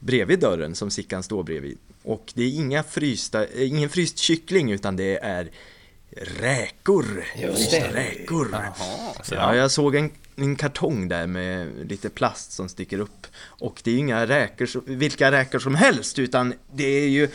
bredvid 0.00 0.38
dörren 0.38 0.74
som 0.74 0.90
Sickan 0.90 1.22
står 1.22 1.42
bredvid. 1.42 1.78
Och 2.02 2.32
det 2.34 2.42
är 2.42 2.54
inga 2.54 2.82
frysta, 2.82 3.46
eh, 3.46 3.68
ingen 3.68 3.90
fryst 3.90 4.18
kyckling 4.18 4.72
utan 4.72 4.96
det 4.96 5.18
är 5.18 5.50
räkor. 6.40 7.24
Just 7.36 7.70
det. 7.70 7.94
räkor. 7.94 8.48
Jaha, 8.52 9.14
så 9.22 9.34
Ja, 9.34 9.56
jag 9.56 9.70
såg 9.70 9.94
en 9.94 10.10
en 10.36 10.56
kartong 10.56 11.08
där 11.08 11.26
med 11.26 11.90
lite 11.90 12.08
plast 12.10 12.52
som 12.52 12.68
sticker 12.68 12.98
upp. 12.98 13.26
Och 13.38 13.80
det 13.84 13.90
är 13.90 13.98
inga 13.98 14.26
räkor, 14.26 14.82
vilka 14.86 15.32
räkor 15.32 15.58
som 15.58 15.74
helst, 15.74 16.18
utan 16.18 16.54
det 16.72 16.84
är 16.84 17.08
ju 17.08 17.28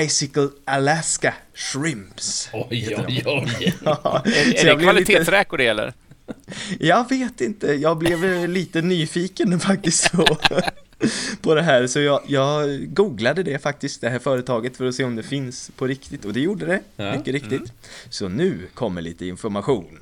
Icicle 0.00 0.48
Alaska 0.64 1.34
Shrimps. 1.54 2.48
Oj, 2.52 2.94
oj, 3.08 3.22
oj. 3.26 3.74
Ja, 3.84 4.22
Är, 4.24 4.30
så 4.30 4.38
är 4.38 4.44
det 4.54 4.68
jag 4.68 4.78
blev 4.78 4.94
lite- 4.94 5.12
kvalitetsräkor 5.12 5.58
det 5.58 5.66
eller? 5.66 5.92
Jag 6.80 7.08
vet 7.08 7.40
inte, 7.40 7.66
jag 7.72 7.98
blev 7.98 8.48
lite 8.48 8.82
nyfiken 8.82 9.60
faktiskt 9.60 10.12
på, 10.12 10.38
på 11.42 11.54
det 11.54 11.62
här. 11.62 11.86
Så 11.86 12.00
jag, 12.00 12.22
jag 12.26 12.80
googlade 12.94 13.42
det 13.42 13.58
faktiskt, 13.58 14.00
det 14.00 14.08
här 14.10 14.18
företaget, 14.18 14.76
för 14.76 14.86
att 14.86 14.94
se 14.94 15.04
om 15.04 15.16
det 15.16 15.22
finns 15.22 15.70
på 15.76 15.86
riktigt. 15.86 16.24
Och 16.24 16.32
det 16.32 16.40
gjorde 16.40 16.66
det, 16.66 16.80
Ja. 16.96 17.16
mycket 17.16 17.34
riktigt. 17.34 17.72
Så 18.10 18.28
nu 18.28 18.66
kommer 18.74 19.02
lite 19.02 19.26
information. 19.26 19.98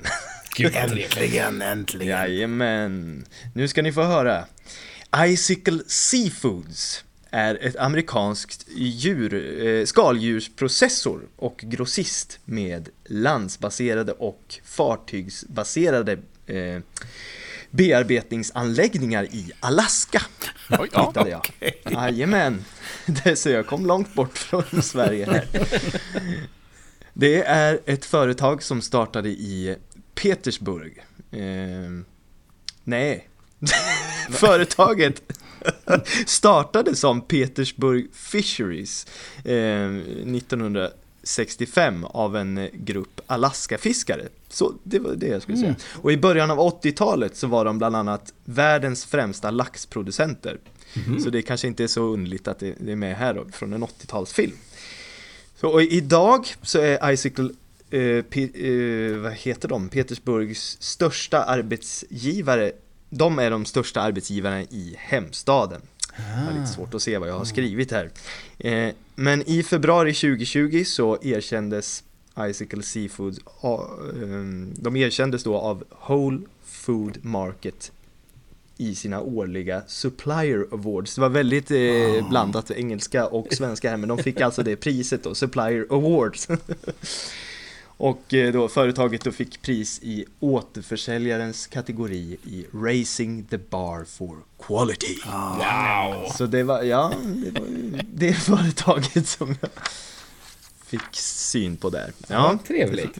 Gud. 0.55 0.75
Äntligen, 0.75 1.61
äntligen. 1.61 2.07
Jajamän. 2.07 3.25
Nu 3.53 3.67
ska 3.67 3.81
ni 3.81 3.91
få 3.91 4.03
höra. 4.03 4.45
Icicle 5.25 5.79
Seafoods 5.87 7.03
är 7.31 7.57
ett 7.61 7.75
amerikanskt 7.75 8.67
djur, 8.75 9.63
eh, 9.67 9.85
skaldjursprocessor 9.85 11.21
och 11.35 11.57
grossist 11.57 12.39
med 12.45 12.89
landsbaserade 13.05 14.11
och 14.11 14.59
fartygsbaserade 14.63 16.17
eh, 16.45 16.79
bearbetningsanläggningar 17.71 19.23
i 19.23 19.51
Alaska. 19.59 20.21
Oj, 20.69 20.89
ja. 20.91 21.07
Hittade 21.07 21.29
jag. 21.29 21.53
Jajamän. 21.91 22.65
Det, 23.05 23.35
så 23.35 23.49
jag 23.49 23.67
kom 23.67 23.85
långt 23.85 24.13
bort 24.13 24.37
från 24.37 24.63
Sverige 24.81 25.25
här. 25.25 25.47
Det 27.13 27.43
är 27.43 27.79
ett 27.85 28.05
företag 28.05 28.63
som 28.63 28.81
startade 28.81 29.29
i 29.29 29.75
Petersburg. 30.15 31.03
Eh, 31.31 31.39
nej. 32.83 33.29
Företaget 34.31 35.21
startade 36.25 36.95
som 36.95 37.21
Petersburg 37.21 38.07
Fisheries 38.13 39.07
eh, 39.45 39.85
1965 39.85 42.05
av 42.05 42.37
en 42.37 42.57
eh, 42.57 42.69
grupp 42.73 43.21
Alaskafiskare. 43.27 44.27
Så 44.49 44.73
det 44.83 44.99
var 44.99 45.15
det 45.15 45.27
jag 45.27 45.41
skulle 45.41 45.57
säga. 45.57 45.75
Och 46.01 46.11
i 46.11 46.17
början 46.17 46.51
av 46.51 46.57
80-talet 46.57 47.35
så 47.35 47.47
var 47.47 47.65
de 47.65 47.77
bland 47.77 47.95
annat 47.95 48.33
världens 48.45 49.05
främsta 49.05 49.51
laxproducenter. 49.51 50.57
Så 51.23 51.29
det 51.29 51.41
kanske 51.41 51.67
inte 51.67 51.83
är 51.83 51.87
så 51.87 52.01
underligt 52.01 52.47
att 52.47 52.59
det, 52.59 52.75
det 52.79 52.91
är 52.91 52.95
med 52.95 53.15
här 53.15 53.33
då, 53.33 53.45
från 53.51 53.73
en 53.73 53.83
80-talsfilm. 53.83 54.53
Så 55.59 55.69
och 55.69 55.81
idag 55.81 56.47
så 56.61 56.79
är 56.79 57.11
Icicle, 57.11 57.49
eh, 57.89 58.01
eh, 58.01 59.17
vad 59.17 59.33
heter 59.33 59.67
de, 59.67 59.89
Petersburgs 59.89 60.77
största 60.79 61.43
arbetsgivare. 61.43 62.71
De 63.09 63.39
är 63.39 63.51
de 63.51 63.65
största 63.65 64.01
arbetsgivarna 64.01 64.61
i 64.61 64.95
hemstaden. 64.97 65.81
Jag 66.17 66.45
har 66.45 66.59
lite 66.59 66.73
svårt 66.73 66.93
att 66.93 67.01
se 67.01 67.17
vad 67.17 67.29
jag 67.29 67.37
har 67.37 67.45
skrivit 67.45 67.91
här. 67.91 68.09
Eh, 68.57 68.93
men 69.15 69.49
i 69.49 69.63
februari 69.63 70.13
2020 70.13 70.83
så 70.85 71.17
erkändes 71.21 72.03
Icicle 72.39 72.83
Seafoods, 72.83 73.39
ah, 73.61 73.83
ehm, 74.23 74.73
de 74.75 74.95
erkändes 74.95 75.43
då 75.43 75.57
av 75.57 75.83
Whole 76.07 76.39
Food 76.63 77.17
Market 77.21 77.91
i 78.77 78.95
sina 78.95 79.21
årliga 79.21 79.81
Supplier 79.87 80.67
Awards. 80.71 81.15
Det 81.15 81.21
var 81.21 81.29
väldigt 81.29 81.71
eh, 81.71 82.29
blandat 82.29 82.71
engelska 82.71 83.27
och 83.27 83.47
svenska 83.53 83.89
här, 83.89 83.97
men 83.97 84.09
de 84.09 84.17
fick 84.17 84.41
alltså 84.41 84.63
det 84.63 84.75
priset 84.75 85.23
då, 85.23 85.35
Supplier 85.35 85.87
Awards. 85.89 86.47
och 87.99 88.33
eh, 88.33 88.53
då 88.53 88.67
företaget 88.67 89.23
då 89.23 89.31
fick 89.31 89.61
pris 89.61 89.99
i 90.03 90.25
återförsäljarens 90.39 91.67
kategori 91.67 92.37
i 92.43 92.65
Raising 92.73 93.43
the 93.45 93.57
Bar 93.57 94.03
for 94.03 94.37
Quality. 94.61 95.17
Wow! 95.25 96.29
Så 96.37 96.45
det 96.45 96.63
var, 96.63 96.81
ja, 96.83 97.13
det 97.25 97.59
var 97.59 97.67
det 98.13 98.33
företaget 98.33 99.27
som 99.27 99.55
jag 99.61 99.69
fick 100.85 101.15
syn 101.15 101.77
på 101.77 101.89
där. 101.89 102.11
Ja, 102.27 102.35
Ja, 102.35 102.59
trevligt. 102.67 103.19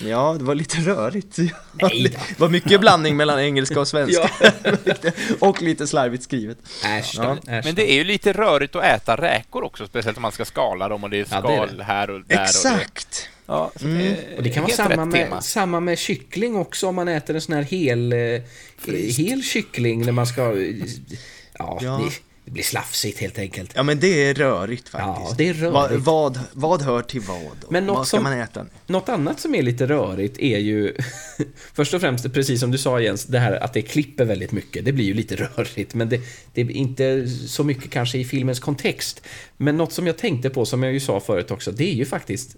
Ja 0.00 0.36
det 0.38 0.44
var 0.44 0.54
lite 0.54 0.76
rörigt. 0.76 1.38
Nej. 1.72 2.02
Det 2.28 2.38
var 2.40 2.48
mycket 2.48 2.80
blandning 2.80 3.16
mellan 3.16 3.40
engelska 3.40 3.80
och 3.80 3.88
svenska. 3.88 4.30
Ja. 4.40 5.10
och 5.40 5.62
lite 5.62 5.86
slarvigt 5.86 6.22
skrivet. 6.24 6.58
Äsch 6.84 7.14
Ja. 7.16 7.36
Men 7.46 7.74
det 7.74 7.90
är 7.92 7.94
ju 7.94 8.04
lite 8.04 8.32
rörigt 8.32 8.76
att 8.76 8.84
äta 8.84 9.16
räkor 9.16 9.64
också, 9.64 9.86
speciellt 9.86 10.16
om 10.18 10.22
man 10.22 10.32
ska 10.32 10.44
skala 10.44 10.88
dem 10.88 11.04
och 11.04 11.10
det 11.10 11.16
är 11.16 11.20
Ja, 11.20 11.26
skal 11.26 11.42
det 11.42 11.54
är 11.56 11.66
det. 11.76 11.84
här 11.84 12.10
och 12.10 12.20
där. 12.20 12.22
Och 12.22 12.28
det. 12.28 12.42
Exakt! 12.42 13.28
Ja, 13.46 13.72
så 13.76 13.84
Mm. 13.86 13.98
det, 13.98 14.36
Och 14.36 14.42
det 14.42 14.50
kan 14.50 14.62
vara 14.62 14.72
samma 14.74 15.04
med, 15.04 15.24
tema. 15.24 15.40
samma 15.40 15.80
med 15.80 15.98
kyckling 15.98 16.56
också 16.56 16.86
om 16.88 16.94
man 16.94 17.08
äter 17.08 17.34
en 17.34 17.40
sån 17.42 17.54
här 17.54 17.62
hel, 17.62 18.12
eh, 18.12 18.40
hel 19.16 19.42
kyckling 19.42 20.04
när 20.04 20.12
man 20.12 20.26
ska... 20.26 20.42
eh, 20.42 20.74
Ja, 21.58 21.78
Ja. 21.82 22.00
Det, 22.04 22.23
det 22.44 22.50
blir 22.50 22.62
slafsigt 22.62 23.18
helt 23.18 23.38
enkelt. 23.38 23.72
Ja 23.74 23.82
men 23.82 24.00
det 24.00 24.06
är 24.28 24.34
rörigt 24.34 24.88
faktiskt. 24.88 25.30
Ja, 25.30 25.34
det 25.38 25.48
är 25.48 25.54
rörigt. 25.54 26.04
Vad, 26.04 26.36
vad, 26.36 26.40
vad 26.52 26.82
hör 26.82 27.02
till 27.02 27.20
vad? 27.20 27.38
då? 27.60 27.66
Men 27.70 27.86
något 27.86 27.96
vad 27.96 28.06
ska 28.06 28.16
som- 28.16 28.24
man 28.24 28.32
äta 28.32 28.62
nu? 28.62 28.68
Något 28.86 29.08
annat 29.08 29.40
som 29.40 29.54
är 29.54 29.62
lite 29.62 29.86
rörigt 29.86 30.38
är 30.38 30.58
ju 30.58 30.96
Först 31.74 31.94
och 31.94 32.00
främst, 32.00 32.32
precis 32.32 32.60
som 32.60 32.70
du 32.70 32.78
sa 32.78 33.00
Jens, 33.00 33.24
det 33.24 33.38
här 33.38 33.52
att 33.52 33.72
det 33.72 33.82
klipper 33.82 34.24
väldigt 34.24 34.52
mycket. 34.52 34.84
Det 34.84 34.92
blir 34.92 35.04
ju 35.04 35.14
lite 35.14 35.36
rörigt, 35.56 35.94
men 35.94 36.08
det, 36.08 36.20
det 36.54 36.60
är 36.60 36.70
inte 36.70 37.28
så 37.28 37.64
mycket 37.64 37.90
kanske 37.90 38.18
i 38.18 38.24
filmens 38.24 38.60
kontext. 38.60 39.22
Men 39.56 39.76
något 39.76 39.92
som 39.92 40.06
jag 40.06 40.18
tänkte 40.18 40.50
på, 40.50 40.66
som 40.66 40.82
jag 40.82 40.92
ju 40.92 41.00
sa 41.00 41.20
förut 41.20 41.50
också, 41.50 41.72
det 41.72 41.90
är 41.92 41.94
ju 41.94 42.04
faktiskt 42.04 42.56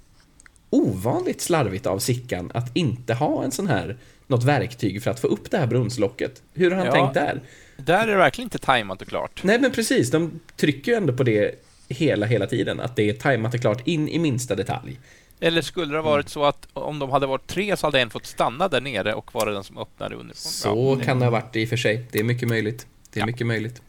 ovanligt 0.70 1.40
slarvigt 1.40 1.86
av 1.86 1.98
Sickan 1.98 2.50
att 2.54 2.76
inte 2.76 3.14
ha 3.14 3.44
en 3.44 3.50
sån 3.50 3.66
här 3.66 3.96
något 4.26 4.44
verktyg 4.44 5.02
för 5.02 5.10
att 5.10 5.20
få 5.20 5.26
upp 5.26 5.50
det 5.50 5.58
här 5.58 5.66
brunnslocket. 5.66 6.42
Hur 6.54 6.70
har 6.70 6.76
han 6.78 6.86
Ja. 6.86 6.92
tänkt 6.92 7.14
där? 7.14 7.40
Där 7.76 8.02
är 8.02 8.06
det 8.06 8.16
verkligen 8.16 8.46
inte 8.46 8.58
tajmat 8.58 9.02
och 9.02 9.08
klart. 9.08 9.40
Nej 9.44 9.60
men 9.60 9.70
precis, 9.72 10.10
de 10.10 10.40
trycker 10.56 10.92
ju 10.92 10.96
ändå 10.96 11.12
på 11.12 11.22
det 11.22 11.54
hela, 11.88 12.26
hela 12.26 12.46
tiden. 12.46 12.80
Att 12.80 12.96
det 12.96 13.08
är 13.10 13.14
tajmat 13.14 13.54
och 13.54 13.60
klart 13.60 13.86
in 13.88 14.08
i 14.08 14.18
minsta 14.18 14.54
detalj. 14.54 15.00
Eller 15.40 15.62
skulle 15.62 15.92
det 15.92 15.98
ha 15.98 16.10
varit 16.10 16.28
så 16.28 16.44
att 16.44 16.68
om 16.72 16.98
de 16.98 17.10
hade 17.10 17.26
varit 17.26 17.46
tre 17.46 17.76
så 17.76 17.86
hade 17.86 18.00
en 18.00 18.10
fått 18.10 18.26
stanna 18.26 18.68
där 18.68 18.80
nere 18.80 19.14
och 19.14 19.34
vara 19.34 19.50
den 19.52 19.64
som 19.64 19.78
öppnade 19.78 20.14
underifrån? 20.14 20.52
Så 20.52 20.96
Ja, 20.98 21.04
kan 21.04 21.18
det 21.18 21.24
ha 21.26 21.30
varit 21.30 21.56
i 21.56 21.64
och 21.64 21.68
för 21.68 21.76
sig. 21.76 22.06
Det 22.12 22.18
är 22.18 22.24
mycket 22.24 22.48
möjligt. 22.48 22.86
Det 23.12 23.18
är 23.20 23.22
Ja. 23.22 23.26
mycket 23.26 23.46
möjligt. 23.46 23.82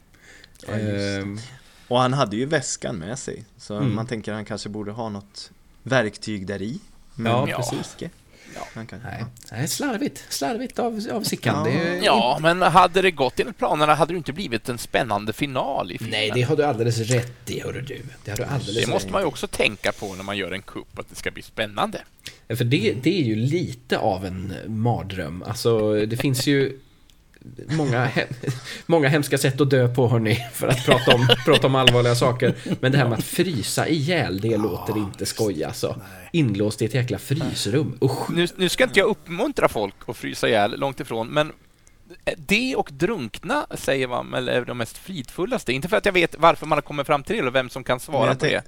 Ehm, 0.68 1.38
Och 1.88 1.98
han 2.00 2.12
hade 2.12 2.36
ju 2.36 2.46
väskan 2.46 2.96
med 2.96 3.18
sig. 3.18 3.44
Så 3.56 3.76
Mm. 3.76 3.94
man 3.94 4.06
tänker 4.06 4.32
att 4.32 4.36
han 4.36 4.44
kanske 4.44 4.68
borde 4.68 4.90
ha 4.92 5.08
något 5.08 5.50
verktyg 5.82 6.46
där 6.46 6.62
i. 6.62 6.80
Men 7.14 7.32
Ja, 7.32 7.46
precis. 7.56 7.96
Ja. 8.74 8.84
Kan, 8.84 9.00
nej, 9.04 9.16
ja. 9.20 9.26
nej, 9.52 9.68
slarvigt. 9.68 10.24
Slarvigt 10.28 10.78
av, 10.78 11.06
av 11.12 11.22
Sickan. 11.22 11.66
Ja. 11.66 11.72
Det 11.72 11.88
är, 11.88 12.04
Ja, 12.04 12.38
men 12.40 12.62
hade 12.62 13.02
det 13.02 13.10
gått 13.10 13.40
enligt 13.40 13.58
planerna 13.58 13.94
hade 13.94 14.12
det 14.12 14.16
inte 14.16 14.32
blivit 14.32 14.68
en 14.68 14.78
spännande 14.78 15.32
final 15.32 15.92
i 15.92 15.98
filmen. 15.98 16.10
Nej, 16.10 16.30
det 16.34 16.42
har 16.42 16.56
du 16.56 16.64
alldeles 16.64 16.98
rätt 16.98 17.50
i, 17.50 17.60
hörru 17.60 17.80
du. 17.80 18.02
Det 18.24 18.30
har 18.30 18.38
du 18.38 18.44
alldeles 18.44 18.84
Det 18.84 18.90
måste 18.90 19.12
man 19.12 19.22
ju 19.22 19.26
också 19.26 19.46
tänka 19.46 19.92
på 19.92 20.14
när 20.14 20.24
man 20.24 20.36
gör 20.36 20.52
en 20.52 20.62
kupp, 20.62 20.98
att 20.98 21.08
det 21.10 21.16
ska 21.16 21.30
bli 21.30 21.42
spännande. 21.42 22.02
i. 22.48 22.56
För 22.56 22.64
det, 22.64 22.94
det 23.02 23.20
är 23.20 23.24
ju 23.24 23.36
lite 23.36 23.98
av 23.98 24.26
en 24.26 24.54
mardröm. 24.66 25.42
Alltså, 25.46 25.92
det 26.06 26.16
finns 26.16 26.46
ju 26.46 26.78
många, 27.70 28.06
he- 28.06 28.52
många 28.86 29.08
hemska 29.08 29.38
sätt 29.38 29.60
att 29.60 29.70
dö 29.70 29.88
på, 29.88 30.08
hörni, 30.08 30.46
för 30.52 30.68
att 30.68 30.84
prata 30.84 31.14
om, 31.14 31.28
prata 31.44 31.66
om 31.66 31.74
allvarliga 31.74 32.14
saker. 32.14 32.54
Men 32.80 32.92
det 32.92 32.98
här 32.98 33.08
med 33.08 33.18
att 33.18 33.24
frysa 33.24 33.88
ihjäl, 33.88 34.40
det 34.40 34.56
låter 34.56 34.98
inte 34.98 35.26
skoj 35.26 35.64
alltså. 35.64 36.00
Inlåst 36.32 36.82
i 36.82 36.84
ett 36.84 36.94
jäkla 36.94 37.18
frysrum. 37.18 37.98
Usch. 38.02 38.30
Nu, 38.30 38.46
nu 38.56 38.68
ska 38.68 38.84
inte 38.84 38.98
jag 38.98 39.08
uppmuntra 39.08 39.68
folk 39.68 39.94
att 40.06 40.16
frysa 40.16 40.48
ihjäl, 40.48 40.80
långt 40.80 41.00
ifrån, 41.00 41.28
men 41.28 41.52
det 42.36 42.76
och 42.76 42.90
drunkna 42.92 43.66
säger 43.70 44.08
man 44.08 44.30
väl 44.30 44.48
är 44.48 44.64
de 44.64 44.78
mest 44.78 44.98
fridfullaste. 44.98 45.72
Inte 45.72 45.88
för 45.88 45.96
att 45.96 46.06
jag 46.06 46.12
vet 46.12 46.34
varför 46.38 46.66
man 46.66 46.76
har 46.76 46.82
kommit 46.82 47.06
fram 47.06 47.22
till 47.22 47.36
det 47.36 47.46
och 47.48 47.54
vem 47.54 47.70
som 47.70 47.84
kan 47.84 48.00
svara 48.00 48.34
på 48.34 48.44
det. 48.44 48.62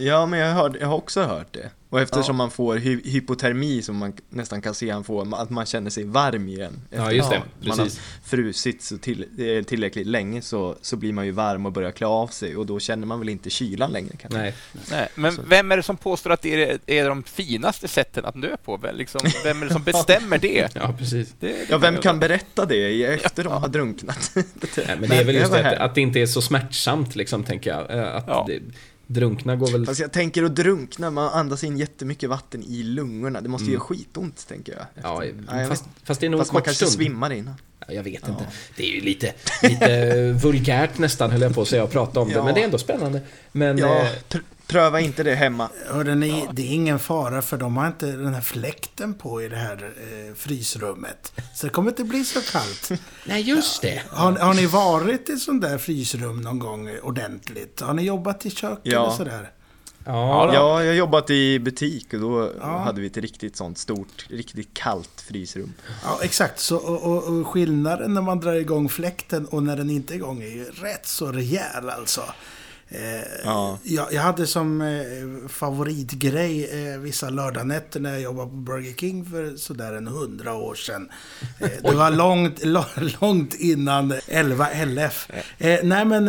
Ja, 0.00 0.26
men 0.26 0.38
jag, 0.38 0.54
hörde, 0.54 0.78
jag 0.78 0.86
har 0.88 0.96
också 0.96 1.22
hört 1.22 1.52
det. 1.52 1.70
Och 1.90 2.00
eftersom 2.00 2.36
man 2.36 2.50
får 2.50 2.76
hy 2.76 3.00
hypotermi 3.04 3.82
som 3.82 3.96
man 3.96 4.12
nästan 4.28 4.62
kan 4.62 4.74
se 4.74 4.90
han 4.90 5.04
får, 5.04 5.34
att 5.42 5.50
man 5.50 5.66
känner 5.66 5.90
sig 5.90 6.04
varm 6.04 6.48
igen. 6.48 6.82
Ja, 6.90 7.12
just 7.12 7.30
det. 7.30 7.42
Man 7.60 7.78
har 7.78 7.84
Precis. 7.84 8.00
frusit 8.24 8.82
så 8.82 8.98
till, 8.98 9.24
eh, 9.38 9.64
tillräckligt 9.64 10.06
länge 10.06 10.42
så, 10.42 10.76
så 10.82 10.96
blir 10.96 11.12
man 11.12 11.26
ju 11.26 11.32
varm 11.32 11.66
och 11.66 11.72
börjar 11.72 11.90
klä 11.90 12.06
av 12.06 12.26
sig 12.28 12.56
och 12.56 12.66
då 12.66 12.80
känner 12.80 13.06
man 13.06 13.18
väl 13.18 13.28
inte 13.28 13.50
kylan 13.50 13.92
längre 13.92 14.16
kanske. 14.20 14.38
Nej. 14.40 14.54
Nej, 14.90 15.08
men 15.14 15.38
vem 15.48 15.72
är 15.72 15.76
det 15.76 15.82
som 15.82 15.96
påstår 15.96 16.30
att 16.30 16.42
det 16.42 16.64
är, 16.70 16.78
är 16.86 17.08
de 17.08 17.22
finaste 17.22 17.88
sätten 17.88 18.24
att 18.24 18.42
dö 18.42 18.56
på? 18.64 18.76
Väl, 18.76 18.96
Liksom, 18.96 19.20
vem 19.44 19.62
är 19.62 19.66
det 19.66 19.72
som 19.72 19.82
bestämmer 19.92 20.38
det? 20.38 20.68
Ja, 20.74 20.94
precis. 20.98 21.34
det, 21.40 21.46
det 21.46 21.66
Ja, 21.70 21.78
vem 21.78 21.96
kan 21.96 22.18
berätta 22.18 22.66
det 22.66 23.04
efter 23.04 23.44
de 23.44 23.52
har 23.52 23.68
drunknat? 23.68 24.30
Nej, 24.34 24.96
men 25.00 25.08
det 25.08 25.16
är 25.16 25.24
väl 25.24 25.34
just 25.34 25.52
det, 25.52 25.70
att, 25.70 25.78
att 25.78 25.94
det 25.94 26.00
inte 26.00 26.20
är 26.20 26.26
så 26.26 26.42
smärtsamt, 26.42 27.16
liksom, 27.16 27.44
tänker 27.44 27.70
jag. 27.70 27.98
Eh, 27.98 28.14
Att 28.16 28.24
Ja. 28.26 28.44
det, 28.48 28.60
drunkna 29.12 29.56
går 29.56 29.72
väl... 29.72 29.86
Fast 29.86 30.00
jag 30.00 30.12
tänker 30.12 30.42
att 30.42 30.56
drunkna, 30.56 31.10
man 31.10 31.28
andas 31.32 31.64
in 31.64 31.76
jättemycket 31.78 32.28
vatten 32.30 32.62
i 32.62 32.82
lungorna. 32.82 33.40
Det 33.40 33.48
måste 33.48 33.66
ju 33.66 33.72
göra 33.72 33.80
skitont, 33.80 34.46
tänker 34.48 34.72
jag. 34.72 35.04
Ja, 35.04 35.24
jag 35.50 35.68
fast, 35.68 35.84
fast 36.04 36.20
det 36.20 36.26
är 36.26 36.30
nog 36.30 36.40
en 36.40 36.44
Fast 36.44 36.52
man 36.52 36.60
kort 36.60 36.64
kanske 36.66 36.86
stund. 36.86 36.92
svimmar 37.04 37.32
innan. 37.32 37.54
Ja, 37.86 37.94
jag 37.94 38.02
vet 38.02 38.28
inte. 38.28 38.46
Det 38.76 38.82
är 38.82 38.94
ju 38.94 39.00
lite, 39.00 39.32
lite 39.62 40.32
vulgärt 40.42 40.98
nästan, 40.98 41.30
höll 41.30 41.40
jag 41.40 41.54
på 41.54 41.62
att 41.62 41.68
säga, 41.68 41.82
att 41.84 41.92
prata 41.92 42.20
om 42.20 42.28
det. 42.28 42.34
Ja. 42.34 42.44
Men 42.44 42.54
det 42.54 42.60
är 42.60 42.64
ändå 42.64 42.78
spännande. 42.78 43.20
Men... 43.52 43.78
Ja, 43.78 44.00
eh, 44.00 44.06
pr- 44.28 44.40
Pröva 44.70 45.00
inte 45.00 45.22
det 45.22 45.34
hemma. 45.34 45.68
Hörde 45.86 46.14
ni, 46.14 46.48
det 46.52 46.62
är 46.62 46.74
ingen 46.74 46.98
fara 46.98 47.42
för 47.42 47.56
de 47.56 47.76
har 47.76 47.86
inte 47.86 48.06
den 48.06 48.34
här 48.34 48.40
fläkten 48.40 49.14
på 49.14 49.42
i 49.42 49.48
det 49.48 49.56
här 49.56 49.90
eh, 50.28 50.34
frysrummet. 50.34 51.32
Så 51.54 51.66
det 51.66 51.72
kommer 51.72 51.90
inte 51.90 52.04
bli 52.04 52.24
så 52.24 52.40
kallt. 52.40 52.90
Nej, 53.24 53.42
just 53.42 53.82
det. 53.82 54.02
Har, 54.10 54.32
har 54.32 54.54
ni 54.54 54.66
varit 54.66 55.28
i 55.28 55.36
sånt 55.36 55.62
där 55.62 55.78
frysrum 55.78 56.40
någon 56.40 56.58
gång 56.58 56.90
ordentligt? 57.02 57.80
Har 57.80 57.94
ni 57.94 58.02
jobbat 58.02 58.46
i 58.46 58.50
kök 58.50 58.78
Ja. 58.82 59.02
eller 59.04 59.16
sådär? 59.16 59.50
Ja, 60.04 60.54
Ja, 60.54 60.54
jag 60.54 60.86
har 60.88 60.92
jobbat 60.94 61.30
i 61.30 61.58
butik 61.58 62.14
och 62.14 62.20
då 62.20 62.52
Ja. 62.60 62.78
hade 62.78 63.00
vi 63.00 63.06
ett 63.06 63.16
riktigt 63.16 63.56
sånt 63.56 63.78
stort, 63.78 64.26
riktigt 64.30 64.74
kallt 64.74 65.24
frysrum. 65.28 65.72
Ja, 66.04 66.18
exakt. 66.22 66.60
Så, 66.60 66.76
och, 66.76 67.02
och, 67.02 67.24
och 67.40 67.46
skillnaden 67.46 68.14
när 68.14 68.22
man 68.22 68.40
drar 68.40 68.52
igång 68.52 68.88
fläkten 68.88 69.46
och 69.46 69.62
när 69.62 69.76
den 69.76 69.90
inte 69.90 70.14
är 70.14 70.16
igång 70.16 70.42
är 70.42 70.46
ju 70.48 70.64
rätt 70.64 71.06
så 71.06 71.32
rejäl 71.32 71.90
alltså. 71.90 72.22
Eh, 72.90 73.22
Ja. 73.44 73.78
jag, 73.82 74.12
jag 74.12 74.22
hade 74.22 74.46
som 74.46 74.80
eh, 74.80 75.48
favoritgrej 75.48 76.64
eh, 76.92 76.98
vissa 76.98 77.30
lördagnätter 77.30 78.00
när 78.00 78.10
jag 78.12 78.20
jobbade 78.20 78.50
på 78.50 78.56
Burger 78.56 78.92
King 78.92 79.24
för 79.24 79.56
sådär 79.56 79.92
en 79.92 80.06
hundra 80.06 80.54
år 80.54 80.74
sedan. 80.74 81.08
Det 81.82 81.94
var 81.94 82.10
långt, 82.10 82.64
långt, 83.20 83.54
innan 83.54 84.14
11 84.26 84.66
LF. 84.86 85.28
Nej 85.82 86.04
men... 86.04 86.28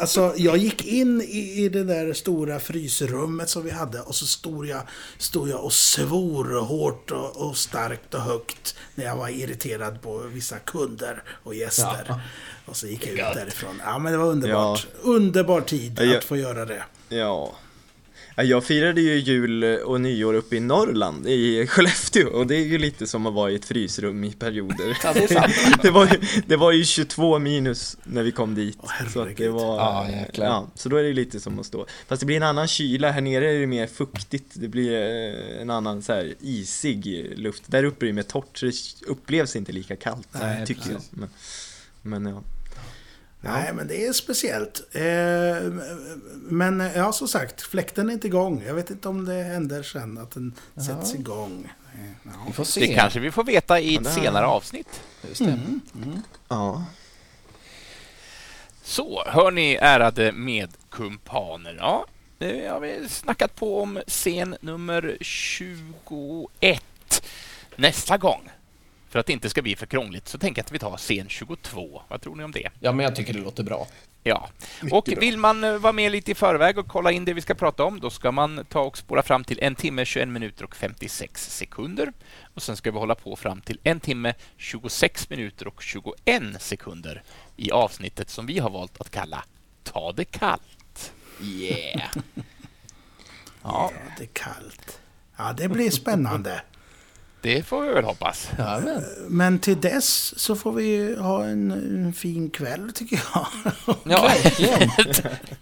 Alltså, 0.00 0.34
jag 0.36 0.56
gick 0.56 0.84
in 0.86 1.20
i, 1.20 1.64
i 1.64 1.68
det 1.68 1.84
där 1.84 2.12
stora 2.12 2.60
frysrummet 2.60 3.48
som 3.48 3.62
vi 3.64 3.70
hade 3.70 4.00
och 4.00 4.14
så 4.14 4.26
stod 4.26 4.66
jag, 4.66 4.82
stod 5.18 5.48
jag 5.48 5.64
och 5.64 5.72
svor 5.72 6.60
hårt 6.60 7.10
och, 7.10 7.36
och 7.48 7.56
starkt 7.56 8.14
och 8.14 8.20
högt 8.20 8.74
när 8.94 9.04
jag 9.04 9.16
var 9.16 9.28
irriterad 9.28 10.02
på 10.02 10.18
vissa 10.18 10.58
kunder 10.58 11.22
och 11.44 11.54
gäster. 11.54 12.04
Ja. 12.08 12.20
Och 12.66 12.76
så 12.76 12.86
gick 12.86 13.06
jag 13.06 13.12
ut 13.12 13.34
därifrån. 13.34 13.80
Ja, 13.84 13.98
men 13.98 14.12
det 14.12 14.18
var 14.18 14.26
underbart. 14.26 14.86
Underbar 15.02 15.60
tid 15.60 15.96
Ja, 15.98 16.04
jag- 16.04 16.16
att 16.16 16.24
få 16.24 16.36
göra 16.36 16.64
det. 16.64 16.82
Ja. 17.08 17.52
Ja, 18.40 18.44
Jag 18.44 18.64
firade 18.64 19.00
ju 19.00 19.18
jul 19.18 19.64
och 19.64 20.00
nyår 20.00 20.34
uppe 20.34 20.56
i 20.56 20.60
Norrland, 20.60 21.26
i 21.26 21.66
Skellefteå, 21.66 22.28
och 22.28 22.46
det 22.46 22.56
är 22.56 22.64
ju 22.64 22.78
lite 22.78 23.06
som 23.06 23.26
att 23.26 23.34
vara 23.34 23.50
i 23.50 23.54
ett 23.54 23.64
frysrum 23.64 24.24
i 24.24 24.32
perioder. 24.32 24.98
Ja, 25.04 25.12
det 25.12 25.22
är 25.22 25.28
sant. 25.34 25.78
det, 25.82 25.90
var 25.90 26.06
ju, 26.06 26.20
det 26.46 26.56
var 26.56 26.72
ju 26.72 26.84
22 26.84 27.38
minus 27.38 27.96
när 28.04 28.22
vi 28.22 28.32
kom 28.32 28.54
dit. 28.54 28.78
Åh, 28.82 29.08
så 29.12 29.20
att 29.20 29.36
det 29.36 29.48
var... 29.48 29.76
Ja, 29.76 30.10
jäklar. 30.10 30.46
ja, 30.46 30.66
så 30.74 30.88
då 30.88 30.96
är 30.96 31.02
det 31.02 31.12
lite 31.12 31.40
som 31.40 31.58
att 31.58 31.66
stå. 31.66 31.86
Fast 32.08 32.20
det 32.20 32.26
blir 32.26 32.36
en 32.36 32.42
annan 32.42 32.68
kyla, 32.68 33.10
här 33.10 33.20
nere 33.20 33.52
är 33.52 33.60
det 33.60 33.66
mer 33.66 33.86
fuktigt, 33.86 34.46
det 34.54 34.68
blir 34.68 34.92
eh, 34.92 35.62
en 35.62 35.70
annan 35.70 36.02
så 36.02 36.12
här 36.12 36.34
isig 36.40 37.32
luft. 37.36 37.62
Där 37.66 37.84
uppe 37.84 38.04
är 38.04 38.06
det 38.06 38.12
mer 38.12 38.22
torrt, 38.22 38.58
så 38.58 38.66
det 38.66 38.72
upplevs 39.06 39.56
inte 39.56 39.72
lika 39.72 39.96
kallt, 39.96 40.28
Nej, 40.32 40.66
tycker 40.66 40.90
jag. 40.90 41.00
Men, 41.10 41.28
men 42.02 42.26
ja. 42.26 42.42
Nej, 43.40 43.72
men 43.74 43.88
det 43.88 44.06
är 44.06 44.12
speciellt. 44.12 44.80
Eh, 44.92 45.02
men 46.34 46.80
eh, 46.80 46.96
ja, 46.96 47.12
som 47.12 47.28
sagt, 47.28 47.62
fläkten 47.62 48.08
är 48.08 48.12
inte 48.12 48.26
igång. 48.26 48.62
Jag 48.66 48.74
vet 48.74 48.90
inte 48.90 49.08
om 49.08 49.24
det 49.24 49.42
händer 49.42 49.82
sen 49.82 50.18
att 50.18 50.30
den 50.30 50.54
sätts 50.86 51.14
igång. 51.14 51.72
Eh, 51.94 52.00
Vi 52.22 52.30
Ja. 52.46 52.52
får 52.52 52.64
se. 52.64 52.80
Det 52.80 52.94
kanske 52.94 53.20
vi 53.20 53.30
får 53.30 53.44
veta 53.44 53.80
i 53.80 53.94
Ja, 53.94 54.00
ett 54.00 54.04
det- 54.06 54.10
senare 54.12 54.46
avsnitt. 54.46 55.00
Just 55.28 55.44
det. 55.44 55.58
ja. 56.48 56.84
Så, 58.82 59.24
hör 59.26 59.50
ni 59.50 59.74
ärade 59.74 60.32
medkumpaner. 60.32 61.76
Ja, 61.78 62.06
nu 62.38 62.68
har 62.70 62.80
vi 62.80 63.08
snackat 63.08 63.54
på 63.56 63.82
om 63.82 64.00
scen 64.06 64.56
nummer 64.60 65.16
21. 65.20 66.82
Nästa 67.76 68.18
gång, 68.18 68.50
för 69.10 69.18
att 69.18 69.26
det 69.26 69.32
inte 69.32 69.50
ska 69.50 69.62
bli 69.62 69.76
för 69.76 69.86
krångligt, 69.86 70.28
så 70.28 70.38
tänker 70.38 70.58
jag 70.60 70.66
att 70.66 70.72
vi 70.72 70.78
tar 70.78 70.96
scen 70.96 71.28
22. 71.28 72.02
Vad 72.08 72.20
tror 72.20 72.36
ni 72.36 72.44
om 72.44 72.52
det? 72.52 72.68
Ja, 72.80 72.92
men 72.92 73.04
jag 73.04 73.16
tycker 73.16 73.32
det 73.32 73.40
låter 73.40 73.62
bra. 73.62 73.86
Ja, 74.22 74.50
och 74.90 75.08
vill 75.08 75.38
man 75.38 75.64
eh, 75.64 75.76
vara 75.76 75.92
med 75.92 76.12
lite 76.12 76.30
i 76.30 76.34
förväg 76.34 76.78
och 76.78 76.88
kolla 76.88 77.12
in 77.12 77.24
det 77.24 77.32
vi 77.32 77.40
ska 77.40 77.54
prata 77.54 77.84
om, 77.84 78.00
då 78.00 78.10
ska 78.10 78.32
man 78.32 78.64
ta 78.68 78.80
och 78.80 78.98
spåra 78.98 79.22
fram 79.22 79.44
till 79.44 79.58
en 79.62 79.74
timme, 79.74 80.04
21 80.04 80.28
minuter 80.28 80.64
och 80.64 80.76
56 80.76 81.56
sekunder. 81.56 82.12
Och 82.54 82.62
sen 82.62 82.76
ska 82.76 82.90
vi 82.90 82.98
hålla 82.98 83.14
på 83.14 83.36
fram 83.36 83.60
till 83.60 83.78
en 83.82 84.00
timme, 84.00 84.34
26 84.56 85.30
minuter 85.30 85.68
och 85.68 85.82
21 85.82 86.42
sekunder 86.58 87.22
i 87.56 87.70
avsnittet 87.70 88.30
som 88.30 88.46
vi 88.46 88.58
har 88.58 88.70
valt 88.70 89.00
att 89.00 89.10
kalla 89.10 89.44
Ta 89.82 90.12
det 90.12 90.24
kallt. 90.24 91.12
Yeah! 91.42 92.10
Ja, 92.14 92.22
Ja, 93.62 93.90
det 94.18 94.24
är 94.24 94.28
kallt. 94.32 95.00
Ja, 95.36 95.52
det 95.52 95.68
blir 95.68 95.90
spännande. 95.90 96.62
Det 97.42 97.62
får 97.66 97.82
vi 97.82 97.92
väl 97.94 98.04
hoppas. 98.04 98.48
Ja, 98.58 98.80
men. 98.84 99.04
Men 99.28 99.58
till 99.58 99.80
dess 99.80 100.38
så 100.38 100.56
får 100.56 100.72
vi 100.72 100.84
ju 100.84 101.18
ha 101.18 101.44
en, 101.44 101.70
en 101.70 102.12
fin 102.12 102.50
kväll, 102.50 102.92
tycker 102.94 103.22
jag. 103.34 103.46
Ja, 104.04 104.22
Verkligen. 104.44 104.90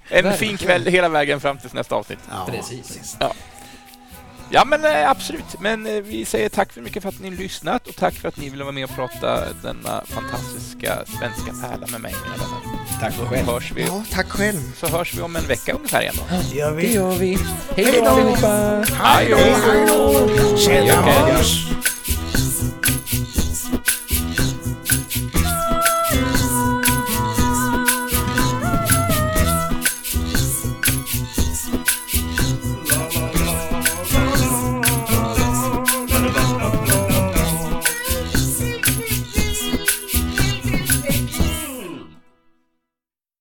en 0.09 0.33
fin 0.33 0.57
kväll 0.57 0.87
hela 0.87 1.09
vägen 1.09 1.41
fram 1.41 1.59
till 1.59 1.71
nästa 1.73 1.95
avsnitt. 1.95 2.19
Ja, 2.31 2.47
Precis. 2.51 3.17
Ja, 4.51 4.65
men 4.65 4.85
eh, 4.85 5.11
absolut. 5.11 5.61
Men 5.61 5.87
eh, 5.87 6.03
vi 6.03 6.25
säger 6.25 6.49
tack 6.49 6.73
så 6.73 6.81
mycket 6.81 7.03
för 7.03 7.09
att 7.09 7.21
ni 7.21 7.31
lyssnat 7.31 7.87
och 7.87 7.97
tack 7.97 8.15
för 8.15 8.29
att 8.29 8.37
ni 8.37 8.49
ville 8.51 8.65
vara 8.65 8.75
med 8.75 8.85
och 8.85 8.91
prata 8.91 9.53
denna 9.63 10.05
fantastiska 10.05 10.99
svenska 11.19 11.69
pärla 11.69 11.87
med 11.87 12.01
mig, 12.01 12.15
mina 12.25 12.37
vänner. 12.37 12.68
Tack 13.01 13.15
Så 13.15 13.27
själv. 13.27 13.47
hörs 13.47 13.73
vi, 13.77 13.83
ja, 13.87 14.03
tack 14.13 14.29
själv. 14.31 14.61
så 14.77 14.87
hörs 14.87 15.15
vi 15.15 15.23
om 15.23 15.37
en 15.37 15.47
vecka 15.47 15.73
ungefär 15.73 16.01
igen 16.01 16.15
då. 16.19 16.37
Det 16.51 16.57
gör 16.59 16.71
Det 16.71 16.77
vi. 16.77 16.95
gör 16.95 17.13
vi. 17.15 17.39
Hej 17.77 18.01
då 18.05 18.09
allihopa! 18.09 18.85
Hej 19.03 19.29
då! 19.31 20.57
Tjena! 20.57 20.93
Hörs. 21.03 21.67